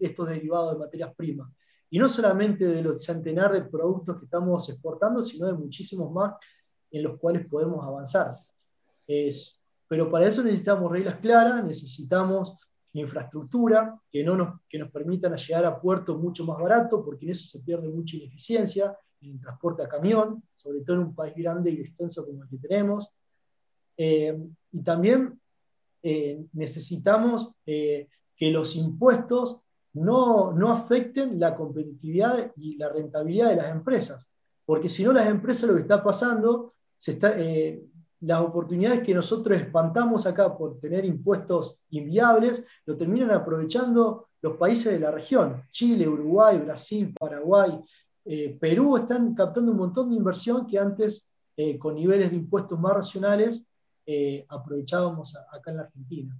[0.00, 1.48] estos derivados de materias primas.
[1.92, 6.36] Y no solamente de los centenares de productos que estamos exportando, sino de muchísimos más
[6.90, 8.34] en los cuales podemos avanzar.
[9.06, 12.56] Es, pero para eso necesitamos reglas claras, necesitamos
[12.94, 17.32] infraestructura que, no nos, que nos permitan llegar a puertos mucho más barato, porque en
[17.32, 21.34] eso se pierde mucha ineficiencia, en el transporte a camión, sobre todo en un país
[21.36, 23.12] grande y extenso como el que tenemos.
[23.98, 24.34] Eh,
[24.72, 25.38] y también
[26.02, 29.61] eh, necesitamos eh, que los impuestos
[29.94, 34.30] no, no, afecten la competitividad y la rentabilidad de las empresas,
[34.64, 37.34] porque si no las empresas lo que está pasando, se está,
[38.20, 44.92] las oportunidades que nosotros espantamos acá por tener impuestos inviables, lo terminan aprovechando los países
[44.92, 47.80] de la región, Chile, Uruguay, Brasil, Paraguay,
[48.60, 51.30] Perú, están captando un montón de inversión que antes,
[51.78, 53.64] con niveles de impuestos más racionales,
[54.04, 56.36] eh, aprovechábamos acá en la Argentina.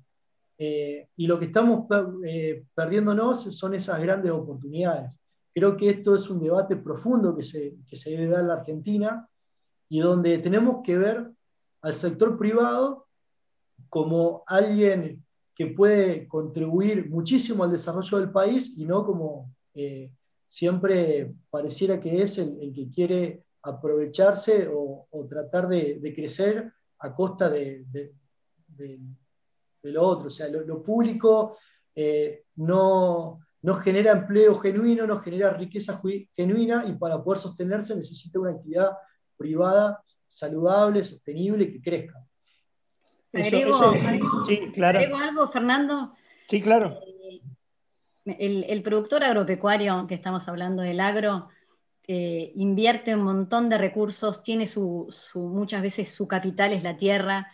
[0.58, 1.86] Eh, y lo que estamos
[2.24, 5.18] eh, perdiéndonos son esas grandes oportunidades.
[5.54, 7.76] Creo que esto es un debate profundo que se,
[8.06, 9.28] debe dar en la Argentina
[9.88, 11.30] y donde tenemos que ver
[11.82, 13.06] al sector privado
[13.88, 15.24] como alguien
[15.54, 19.52] que puede contribuir muchísimo al desarrollo del país y no como
[20.52, 28.12] siempre pareciera que es el, que quiere aprovecharse o, tratar de, crecer a costa de,
[29.90, 30.26] lo otro.
[30.26, 31.58] O sea, lo, público
[31.94, 33.40] eh, no,
[33.82, 36.00] genera empleo genuino, no genera riqueza
[36.36, 38.92] genuina y para poder sostenerse necesita una actividad
[39.36, 42.24] privada saludable, sostenible, que crezca.
[43.34, 43.76] Agrego,
[45.16, 46.12] algo, Fernando.
[46.48, 46.98] Sí, claro.
[48.24, 51.48] Eh, el, productor agropecuario que estamos hablando del agro
[52.06, 57.50] invierte un montón de recursos, tiene su, muchas veces su capital es la tierra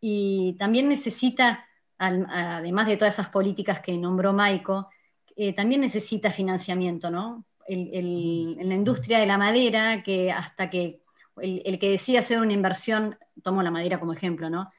[0.00, 1.66] y también necesita,
[1.98, 4.88] además de todas esas políticas que nombró Maico,
[5.36, 7.44] eh, también necesita financiamiento, ¿no?
[7.70, 11.02] en la industria de la madera, que hasta que
[11.42, 14.72] el, que decide hacer una inversión, tomo la madera como ejemplo, ¿no?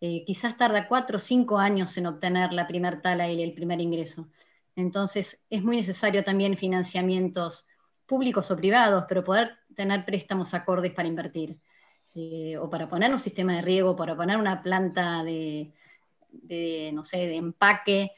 [0.00, 3.80] Eh, quizás tarda cuatro o cinco años en obtener la primer tala y el primer
[3.80, 4.28] ingreso.
[4.74, 7.66] Entonces, es muy necesario también financiamientos
[8.06, 11.58] públicos o privados, pero poder tener préstamos acordes para invertir.
[12.14, 15.72] Eh, o para poner un sistema de riego, para poner una planta de,
[16.92, 18.12] no sé, de empaque,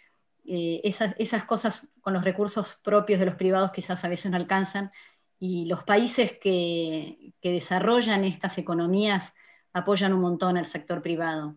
[0.47, 4.37] eh, esas, esas, cosas con los recursos propios de los privados quizás a veces no
[4.37, 4.91] alcanzan,
[5.39, 9.35] y los países que, que desarrollan estas economías
[9.73, 11.57] apoyan un montón al sector privado.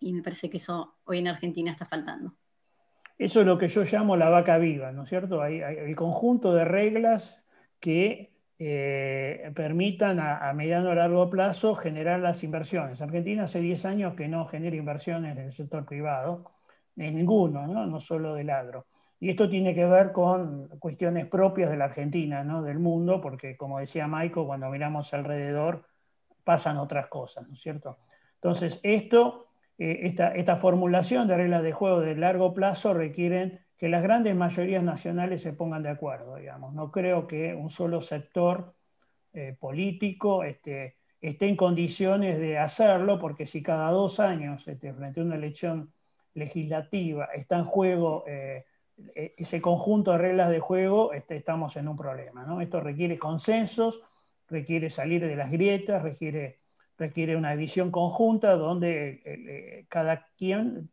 [0.00, 2.34] Y me parece que eso hoy en Argentina está faltando.
[3.18, 5.42] Eso es lo que yo llamo la vaca viva, ¿no es cierto?
[5.42, 7.44] Hay, el conjunto de reglas
[7.80, 13.00] que eh, permitan a, mediano o largo plazo generar las inversiones.
[13.00, 16.52] Argentina hace 10 años que no genera inversiones en el sector privado,
[16.96, 18.00] en ninguno, ¿no?
[18.00, 18.86] solo del agro.
[19.20, 22.62] Y esto tiene que ver con cuestiones propias de la Argentina, ¿no?
[22.62, 25.84] del mundo, porque como decía Maico, cuando miramos alrededor
[26.44, 27.98] pasan otras cosas, ¿no es cierto?
[28.36, 29.48] Entonces, esto
[29.78, 34.82] eh, esta, formulación de reglas de juego de largo plazo requieren que las grandes mayorías
[34.82, 36.74] nacionales se pongan de acuerdo, digamos.
[36.74, 38.74] No creo que un solo sector
[39.32, 45.20] eh, político este, esté en condiciones de hacerlo, porque si cada dos años, este, frente
[45.20, 45.92] a una elección
[46.34, 48.66] legislativa, está en juego eh,
[49.14, 52.60] e, ese conjunto de reglas de juego, este, estamos en un problema.
[52.60, 54.02] Esto requiere consensos,
[54.48, 60.90] requiere salir de las grietas, requiere una visión conjunta donde eh, cada quien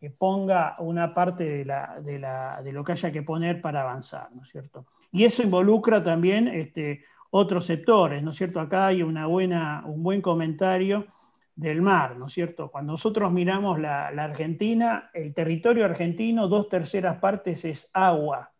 [0.00, 4.86] eh, ponga una parte de, lo que haya que poner para avanzar, ¿no es cierto?
[5.12, 8.60] Y eso involucra también este, otros sectores, ¿no es cierto?
[8.60, 11.06] Acá hay una buena, un buen comentario
[11.54, 12.70] del mar, ¿no es cierto?
[12.70, 18.52] Cuando nosotros miramos la, Argentina, el territorio argentino, dos terceras partes es agua,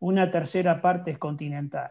[0.00, 1.90] una tercera parte es continental.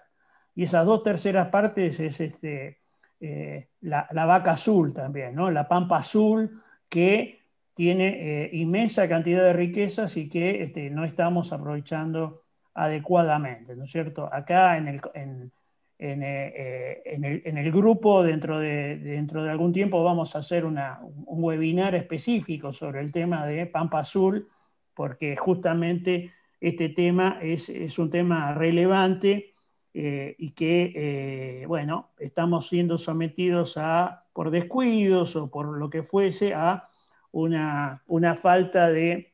[0.56, 2.80] Y esas dos terceras partes es este,
[3.20, 5.50] eh, la, vaca azul también, ¿no?
[5.50, 7.43] la pampa azul que
[7.74, 12.44] tiene eh, inmensa cantidad de riquezas y que este, no estamos aprovechando
[12.74, 14.30] adecuadamente, ¿no es cierto?
[14.32, 15.52] Acá en el, en,
[16.00, 20.78] eh, el, grupo, dentro de, dentro de algún tiempo, vamos a hacer un
[21.26, 24.48] webinar específico sobre el tema de Pampa Azul,
[24.94, 29.54] porque justamente este tema es, es un tema relevante
[29.94, 36.02] eh, y que, eh, bueno, estamos siendo sometidos a, por descuidos o por lo que
[36.02, 36.90] fuese, a
[37.34, 39.34] una, falta de,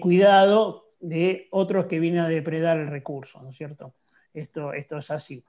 [0.00, 3.94] cuidado de otros que vienen a depredar el recurso, ¿no es cierto?
[4.34, 5.44] Esto, esto es así.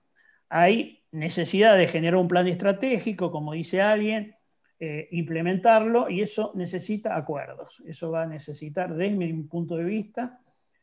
[0.50, 4.36] Hay necesidad de generar un plan estratégico, como dice alguien,
[4.80, 7.82] eh, implementarlo y eso necesita acuerdos.
[7.86, 10.40] Eso va a necesitar, desde mi punto de vista,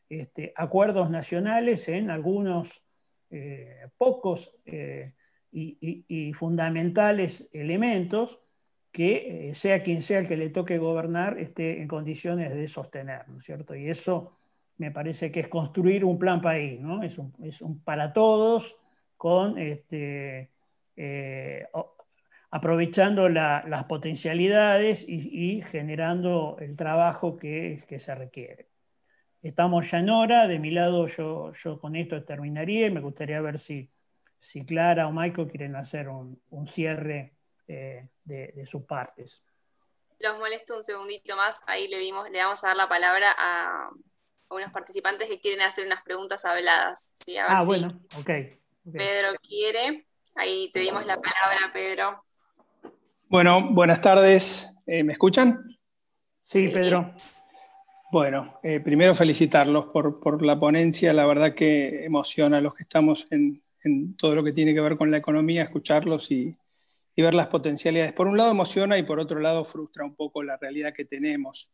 [0.09, 2.83] este, acuerdos nacionales en algunos
[3.31, 5.13] eh, pocos eh,
[5.51, 8.44] y, fundamentales elementos
[8.95, 13.39] que sea quien sea el que le toque gobernar esté en condiciones de sostener, ¿no
[13.39, 13.75] es cierto?
[13.75, 14.37] Y eso
[14.77, 17.03] me parece que es construir un plan país, ¿no?
[17.03, 18.79] Es un, para todos
[19.17, 20.49] con este,
[22.51, 28.69] aprovechando las potencialidades y, generando el trabajo que, que, se requiere.
[29.41, 33.41] Estamos ya en hora, de mi lado yo, yo con esto terminaría y me gustaría
[33.41, 33.89] ver si,
[34.39, 37.34] si Clara o Michael quieren hacer un, cierre
[37.67, 39.41] eh, de, sus partes.
[40.19, 43.89] Los molesto un segundito más, ahí le, dimos, le vamos a dar la palabra a,
[44.49, 47.13] unos participantes que quieren hacer unas preguntas habladas.
[47.47, 48.29] ah, bueno, ok.
[48.91, 50.05] Pedro quiere,
[50.35, 52.23] ahí te dimos la palabra, Pedro.
[53.27, 54.71] Bueno, buenas tardes.
[54.85, 55.77] Eh, ¿Me escuchan?
[56.43, 57.15] Sí, Pedro.
[58.11, 61.11] Bueno, eh, primero felicitarlos por, la ponencia.
[61.11, 63.61] La verdad que emociona a los que estamos en,
[64.15, 66.55] todo lo que tiene que ver con la economía, escucharlos y,
[67.21, 68.13] ver las potencialidades.
[68.13, 71.71] Por un lado emociona y por otro lado frustra un poco la realidad que tenemos.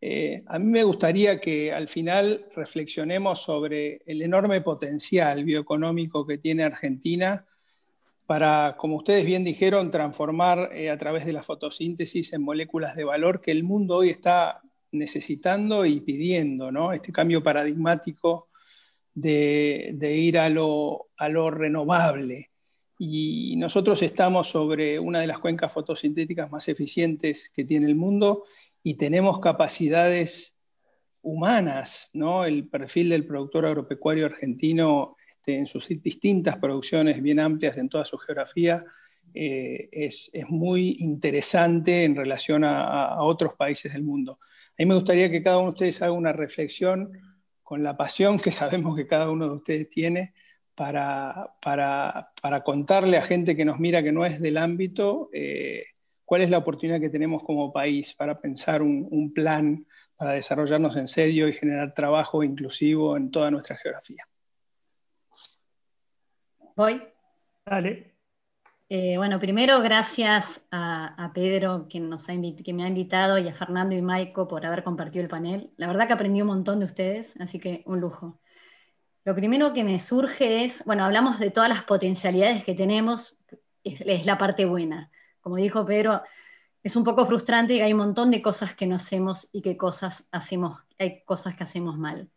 [0.00, 6.38] Eh, a mí me gustaría que al final reflexionemos sobre el enorme potencial bioeconómico que
[6.38, 7.46] tiene Argentina
[8.26, 13.04] para, como ustedes bien dijeron, transformar eh, a través de la fotosíntesis en moléculas de
[13.04, 14.62] valor que el mundo hoy está
[14.92, 16.92] necesitando y pidiendo, ¿no?
[16.92, 18.48] Este cambio paradigmático
[19.14, 22.51] de, ir a lo, a lo, renovable.
[23.04, 28.44] Y nosotros estamos sobre una de las cuencas fotosintéticas más eficientes que tiene el mundo
[28.80, 30.56] y tenemos capacidades
[31.20, 32.44] humanas, ¿no?
[32.44, 38.04] El perfil del productor agropecuario argentino este, en sus distintas producciones bien amplias en toda
[38.04, 38.84] su geografía,
[39.34, 44.38] eh, es, muy interesante en relación a, otros países del mundo.
[44.40, 47.10] A mí me gustaría que cada uno de ustedes haga una reflexión
[47.64, 50.34] con la pasión que sabemos que cada uno de ustedes tiene
[50.74, 55.84] para, para, contarle a gente que nos mira que no es del ámbito eh,
[56.24, 60.96] cuál es la oportunidad que tenemos como país para pensar un, un plan para desarrollarnos
[60.96, 64.26] en serio y generar trabajo inclusivo en toda nuestra geografía.
[66.76, 67.02] Voy.
[67.64, 68.12] Dale.
[68.94, 73.54] Eh, bueno, primero gracias a, Pedro que, nos ha que me ha invitado y a
[73.54, 75.70] Fernando y Maico por haber compartido el panel.
[75.78, 78.38] La verdad que aprendí un montón de ustedes, así que un lujo.
[79.24, 83.36] Lo primero que me surge es, bueno, hablamos de todas las potencialidades que tenemos,
[83.84, 85.10] es, la parte buena.
[85.40, 86.22] Como dijo Pedro,
[86.82, 89.76] es un poco frustrante que hay un montón de cosas que no hacemos y que
[89.76, 92.28] cosas hacemos, hay cosas que hacemos mal.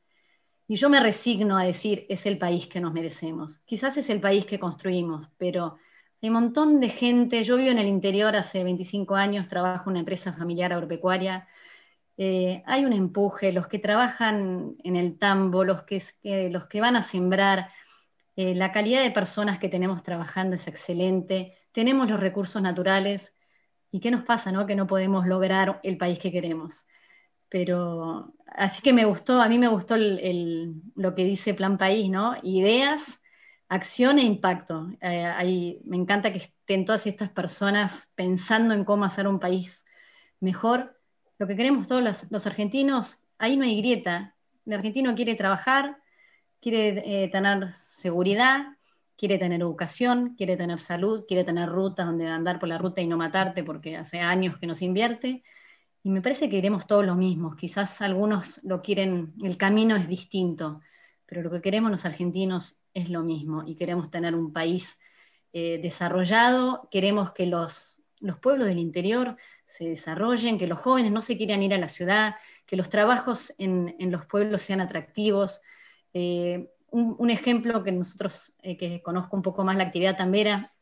[0.68, 3.60] Y yo me resigno a decir, es el país que nos merecemos.
[3.66, 5.78] Quizás es el país que construimos, pero
[6.22, 7.44] hay un montón de gente.
[7.44, 11.48] Yo vivo en el interior hace 25 años, trabajo en una empresa familiar agropecuaria.
[12.18, 17.02] Eh, hay un empuje, los que trabajan en el tambo, los que, que van a
[17.02, 17.70] sembrar,
[18.36, 23.34] eh, la calidad de personas que tenemos trabajando es excelente, tenemos los recursos naturales.
[23.92, 24.66] ¿Y qué nos pasa, no?
[24.66, 26.86] Que no podemos lograr el país que queremos.
[27.50, 32.36] Pero así que me gustó, a mí me gustó lo que dice Plan País, ¿no?
[32.44, 33.22] Ideas,
[33.70, 34.90] acción e impacto.
[35.00, 39.86] Eh, me encanta que estén todas estas personas pensando en cómo hacer un país
[40.42, 40.95] mejor.
[41.38, 44.36] Lo que queremos todos los, argentinos, ahí no hay grieta.
[44.66, 45.98] El argentino quiere trabajar,
[46.62, 48.76] quiere eh, tener seguridad,
[49.18, 53.08] quiere tener educación, quiere tener salud, quiere tener rutas donde andar por la ruta y
[53.08, 55.44] no matarte porque hace años que nos invierte
[56.06, 57.56] y me parece que queremos todos lo mismo.
[57.56, 60.82] Quizás algunos lo quieren, el camino es distinto,
[61.26, 65.00] pero lo que queremos los argentinos es lo mismo y queremos tener un país
[65.52, 71.22] eh, desarrollado, queremos que los, los pueblos del interior se desarrollen, que los jóvenes no
[71.22, 72.36] se quieran ir a la ciudad,
[72.66, 75.62] que los trabajos en, los pueblos sean atractivos.
[76.14, 80.74] Eh, un, ejemplo que nosotros, eh, que conozco un poco más la actividad tambera,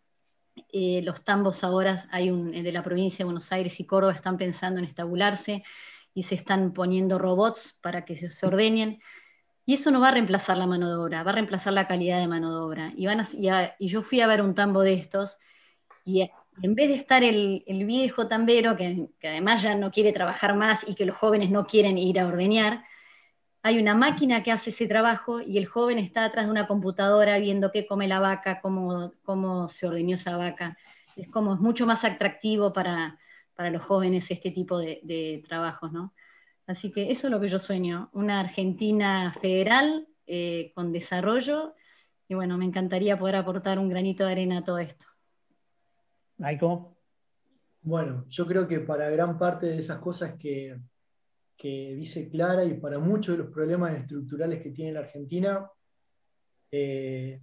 [0.71, 4.37] eh, los tambos ahora hay un, de la provincia de Buenos Aires y Córdoba están
[4.37, 5.63] pensando en estabularse
[6.13, 8.99] y se están poniendo robots para que se, se ordenen.
[9.65, 12.19] Y eso no va a reemplazar la mano de obra, va a reemplazar la calidad
[12.19, 12.93] de mano de obra.
[12.95, 13.25] Y, van
[13.79, 15.37] y, yo fui a ver un tambo de estos
[16.05, 16.29] y
[16.61, 20.95] en vez de estar el, viejo tambero, que, además ya no quiere trabajar más y
[20.95, 22.83] que los jóvenes no quieren ir a ordeñar,
[23.63, 27.39] hay una máquina que hace ese trabajo y el joven está atrás de una computadora
[27.39, 30.77] viendo qué come la vaca, cómo, cómo se ordeñó esa vaca.
[31.15, 33.17] Es como es mucho más atractivo para,
[33.57, 36.13] los jóvenes este tipo de, trabajos, ¿no?
[36.67, 41.75] Así que eso es lo que yo sueño, una Argentina federal eh, con desarrollo
[42.27, 45.12] y bueno, me encantaría poder aportar un granito de arena a todo esto.
[46.37, 46.97] Maiko.
[47.81, 50.79] Bueno, yo creo que para gran parte de esas cosas que,
[51.61, 55.69] dice Clara y para muchos de los problemas estructurales que tiene la Argentina,
[56.69, 57.41] eh,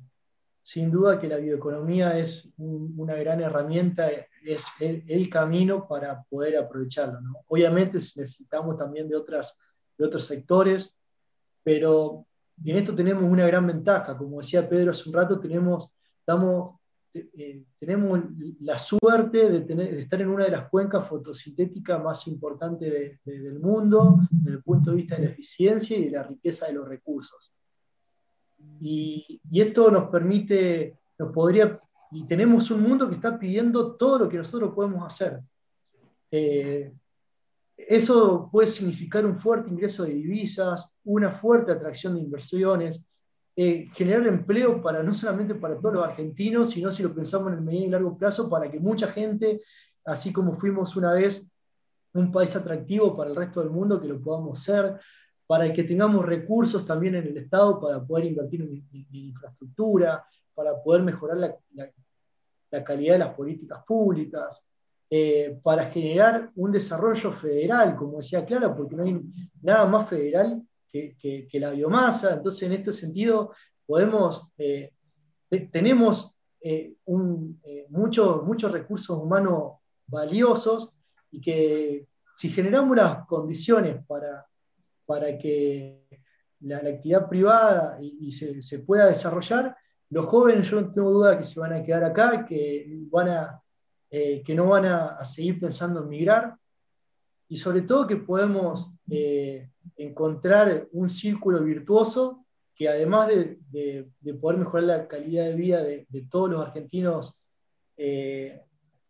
[0.63, 7.19] sin duda que la bioeconomía es una gran herramienta, es el, camino para poder aprovecharlo.
[7.49, 9.57] Obviamente necesitamos también de, otras,
[9.97, 10.97] de otros sectores,
[11.63, 12.27] pero
[12.65, 14.17] en esto tenemos una gran ventaja.
[14.17, 16.80] Como decía Pedro hace un rato, tenemos, estamos,
[17.13, 18.21] eh, tenemos
[18.61, 23.59] la suerte de, tener, de, estar en una de las cuencas fotosintéticas más importantes del
[23.59, 26.89] mundo, desde el punto de vista de la eficiencia y de la riqueza de los
[26.89, 27.53] recursos.
[28.81, 31.81] Y, esto nos permite, nos podría,
[32.13, 35.41] y tenemos un mundo que está pidiendo todo lo que nosotros podemos hacer.
[36.31, 36.93] Eh,
[37.77, 43.03] eso puede significar un fuerte ingreso de divisas, una fuerte atracción de inversiones,
[43.57, 47.59] eh, generar empleo para no solamente para todos los argentinos, sino si lo pensamos en
[47.59, 49.61] el mediano y largo plazo, para que mucha gente,
[50.05, 51.51] así como fuimos una vez
[52.15, 54.99] un país atractivo para el resto del mundo, que lo podamos ser,
[55.47, 60.25] para que tengamos recursos también en el Estado para poder invertir en, infraestructura,
[60.55, 61.37] para poder mejorar
[61.73, 64.69] la, calidad de las políticas públicas,
[65.11, 69.21] eh, para generar un desarrollo federal, como decía Clara, porque no hay
[69.61, 70.63] nada más federal
[70.93, 72.35] que, la biomasa.
[72.35, 73.53] Entonces, en este sentido,
[73.87, 74.93] podemos, eh,
[75.73, 76.95] tenemos eh,
[77.89, 84.47] muchos, muchos recursos humanos valiosos y que si generamos las condiciones para
[85.11, 86.07] para que
[86.61, 89.77] la, actividad privada y, se, pueda desarrollar,
[90.09, 93.61] los jóvenes yo no tengo duda que se van a quedar acá, que, van a,
[94.09, 96.55] eh, que no van a, seguir pensando en migrar,
[97.49, 104.09] y sobre todo que podemos eh, encontrar un círculo virtuoso que además de,
[104.41, 107.43] poder mejorar la calidad de vida de, todos los argentinos
[107.97, 108.63] eh,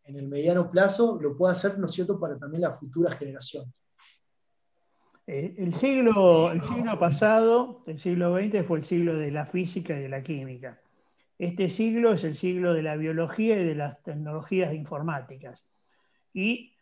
[0.04, 3.72] en el mediano plazo, lo pueda hacer, ¿no es cierto?, para también las futuras generaciones.
[5.26, 9.96] Eh, el, siglo, el siglo pasado, el siglo XX, fue el siglo de la física
[9.96, 10.80] y de la química.
[11.38, 15.64] Este siglo es el siglo de la biología y de las tecnologías informáticas.
[16.34, 16.74] Y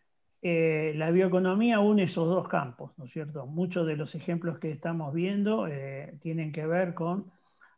[0.42, 3.46] eh, la bioeconomía une esos dos campos, ¿no es cierto?
[3.46, 7.30] Muchos de los ejemplos que estamos viendo eh, tienen que ver con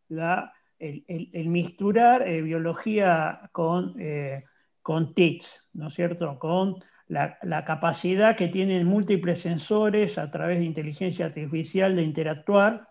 [0.09, 3.95] la, el, el, misturar biología con,
[4.83, 6.39] con TICs, ¿no es cierto?
[6.39, 6.77] Con
[7.11, 12.89] la, capacidad que tienen múltiples sensores a través de inteligencia artificial de interactuar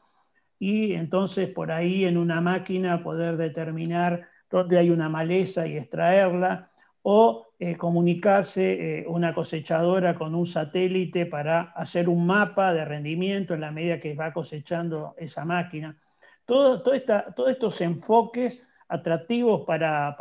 [0.60, 6.70] y entonces por ahí en una máquina poder determinar dónde hay una maleza y extraerla
[7.02, 13.54] o eh, comunicarse eh, una cosechadora con un satélite para hacer un mapa de rendimiento
[13.54, 15.98] en la medida que va cosechando esa máquina.
[16.46, 20.16] Todo, todos estos enfoques atractivos para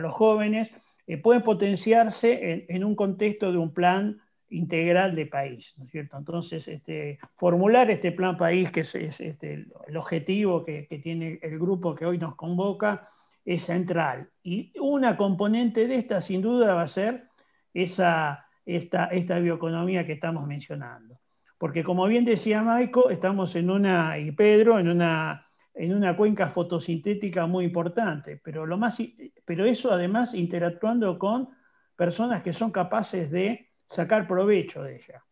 [0.00, 0.70] los jóvenes
[1.06, 6.16] eh, pueden potenciarse en, un contexto de un plan integral de país, ¿no es cierto?
[6.16, 11.94] Entonces, este, formular este plan país, que es, este, el objetivo que, tiene el grupo
[11.94, 13.08] que hoy nos convoca,
[13.46, 14.28] es central.
[14.42, 17.28] Y una componente de esta, sin duda, va a ser
[17.72, 21.18] esa, esta, esta bioeconomía que estamos mencionando.
[21.56, 26.48] Porque, como bien decía Maico, estamos en una, y Pedro, en una en una cuenca
[26.48, 28.98] fotosintética muy importante, pero, lo más,
[29.44, 31.50] pero eso además interactuando con
[31.94, 35.22] personas que son capaces de sacar provecho de ella.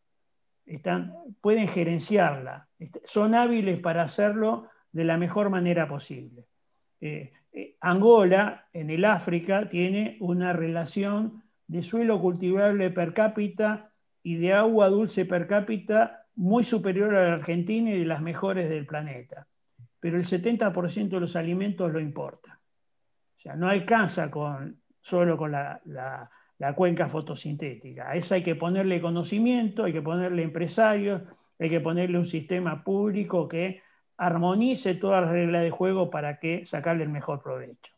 [0.66, 2.68] Están, pueden gerenciarla,
[3.04, 6.46] son hábiles para hacerlo de la mejor manera posible.
[7.00, 7.32] Eh,
[7.80, 13.90] Angola, en el África, tiene una relación de suelo cultivable per cápita
[14.22, 18.68] y de agua dulce per cápita muy superior a la Argentina y de las mejores
[18.68, 19.46] del planeta
[20.04, 22.60] pero el 70% de los alimentos lo importa.
[23.38, 26.30] O sea, no alcanza con, solo con la,
[26.76, 28.10] cuenca fotosintética.
[28.10, 31.22] A eso hay que ponerle conocimiento, hay que ponerle empresarios,
[31.58, 33.80] hay que ponerle un sistema público que
[34.16, 37.92] armonice todas las reglas de juego para que sacarle el mejor provecho.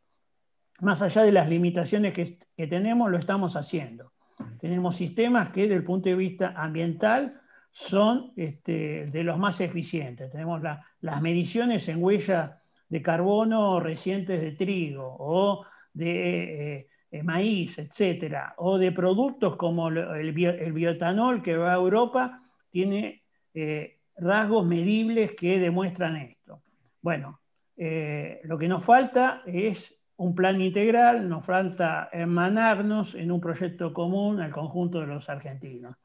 [0.80, 4.12] Más allá de las limitaciones que, tenemos, lo estamos haciendo.
[4.60, 7.40] Tenemos sistemas que desde el punto de vista ambiental
[7.70, 10.30] son este, de los más eficientes.
[10.30, 10.62] Tenemos
[11.01, 18.78] las mediciones en huella de carbono recientes de trigo o de eh, maíz, etcétera, o
[18.78, 23.22] de productos como el, bioetanol que va a Europa, tiene
[23.55, 26.62] eh, rasgos medibles que demuestran esto.
[27.02, 27.40] Bueno,
[27.76, 33.93] eh, lo que nos falta es un plan integral, nos falta hermanarnos en un proyecto
[33.93, 35.97] común al conjunto de los argentinos.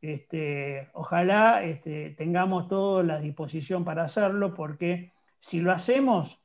[0.00, 6.44] Este, ojalá este, tengamos toda la disposición para hacerlo, porque si lo hacemos,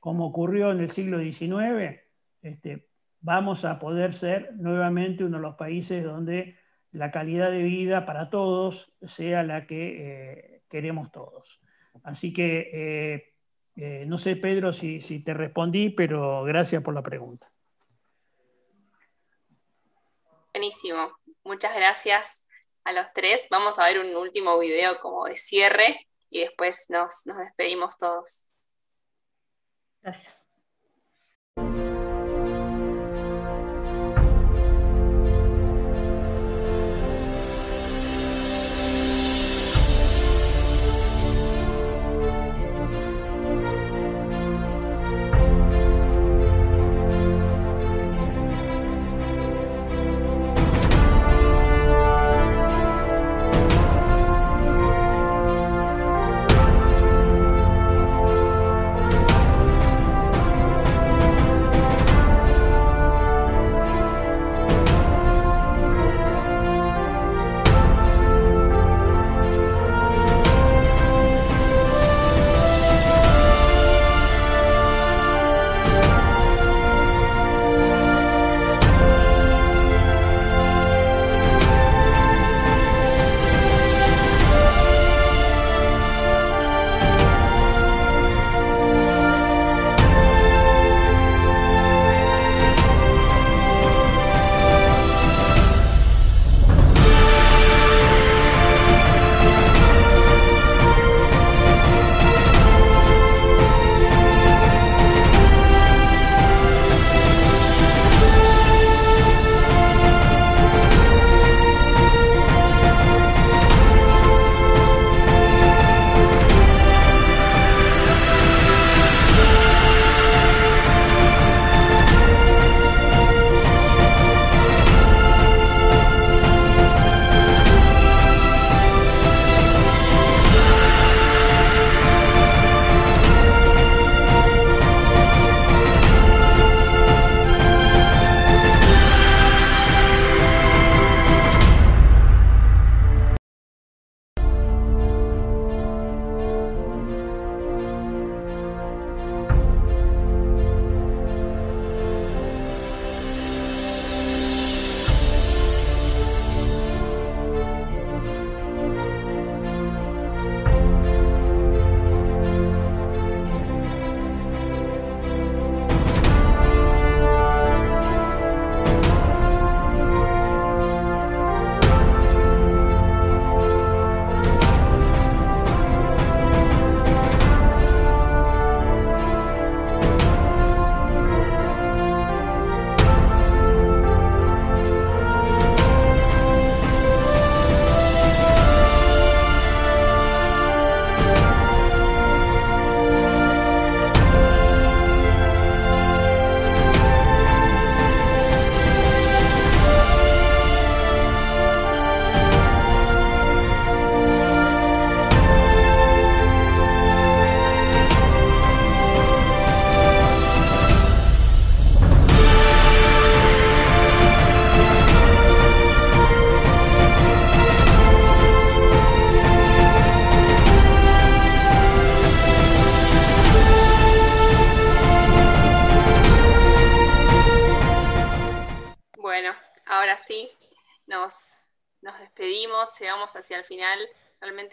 [0.00, 2.00] como ocurrió en el siglo XIX,
[2.42, 2.88] este,
[3.20, 6.56] vamos a poder ser nuevamente uno de los países donde
[6.92, 11.60] la calidad de vida para todos sea la que eh, queremos todos.
[12.02, 13.34] Así que eh,
[13.80, 17.48] eh, no sé, Pedro, si, si te respondí, pero gracias por la pregunta.
[20.52, 21.12] Buenísimo.
[21.44, 22.44] Muchas gracias
[22.82, 23.46] a los tres.
[23.50, 28.44] Vamos a ver un último video como de cierre y después nos, nos despedimos todos.
[30.02, 30.47] Gracias.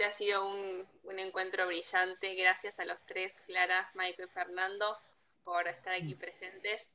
[0.06, 0.88] Ha sido un,
[1.18, 2.36] encuentro brillante.
[2.36, 4.98] Gracias a los tres, Clara, Michael y Fernando,
[5.44, 6.94] por estar aquí presentes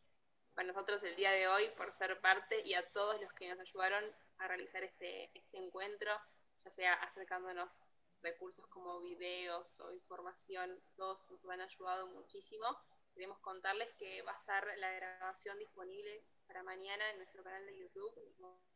[0.55, 3.59] con nosotros el día de hoy, por ser parte y a todos los que nos
[3.59, 4.05] ayudaron
[4.39, 6.13] a realizar este, este encuentro,
[6.63, 7.87] ya sea acercándonos
[8.23, 12.67] recursos como videos o información, todos nos han ayudado muchísimo.
[13.15, 17.77] Queremos contarles que va a estar la grabación disponible para mañana en nuestro canal de
[17.77, 18.15] YouTube.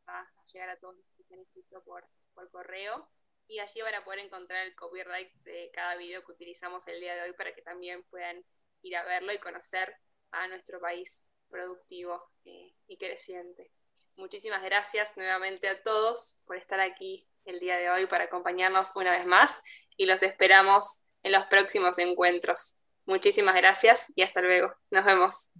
[0.08, 2.04] Va a llegar a todos los que se han inscrito por
[2.34, 3.08] por correo
[3.48, 7.14] y allí van a poder encontrar el copyright de cada video que utilizamos el día
[7.14, 8.44] de hoy para que también puedan
[8.82, 9.94] ir a verlo y conocer
[10.30, 13.70] a nuestro país productivo eh, y creciente.
[14.16, 19.10] Muchísimas gracias nuevamente a todos por estar aquí el día de hoy para acompañarnos una
[19.10, 19.60] vez más
[19.96, 22.76] y los esperamos en los próximos encuentros.
[23.06, 24.72] Muchísimas gracias y hasta luego.
[24.90, 25.50] Nos vemos.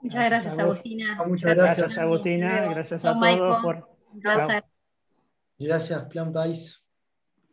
[0.00, 1.22] Muchas gracias, Agustina.
[1.24, 2.66] Muchas gracias, Agustina.
[2.68, 3.88] Gracias a todos por.
[5.58, 6.83] Gracias, Plan País.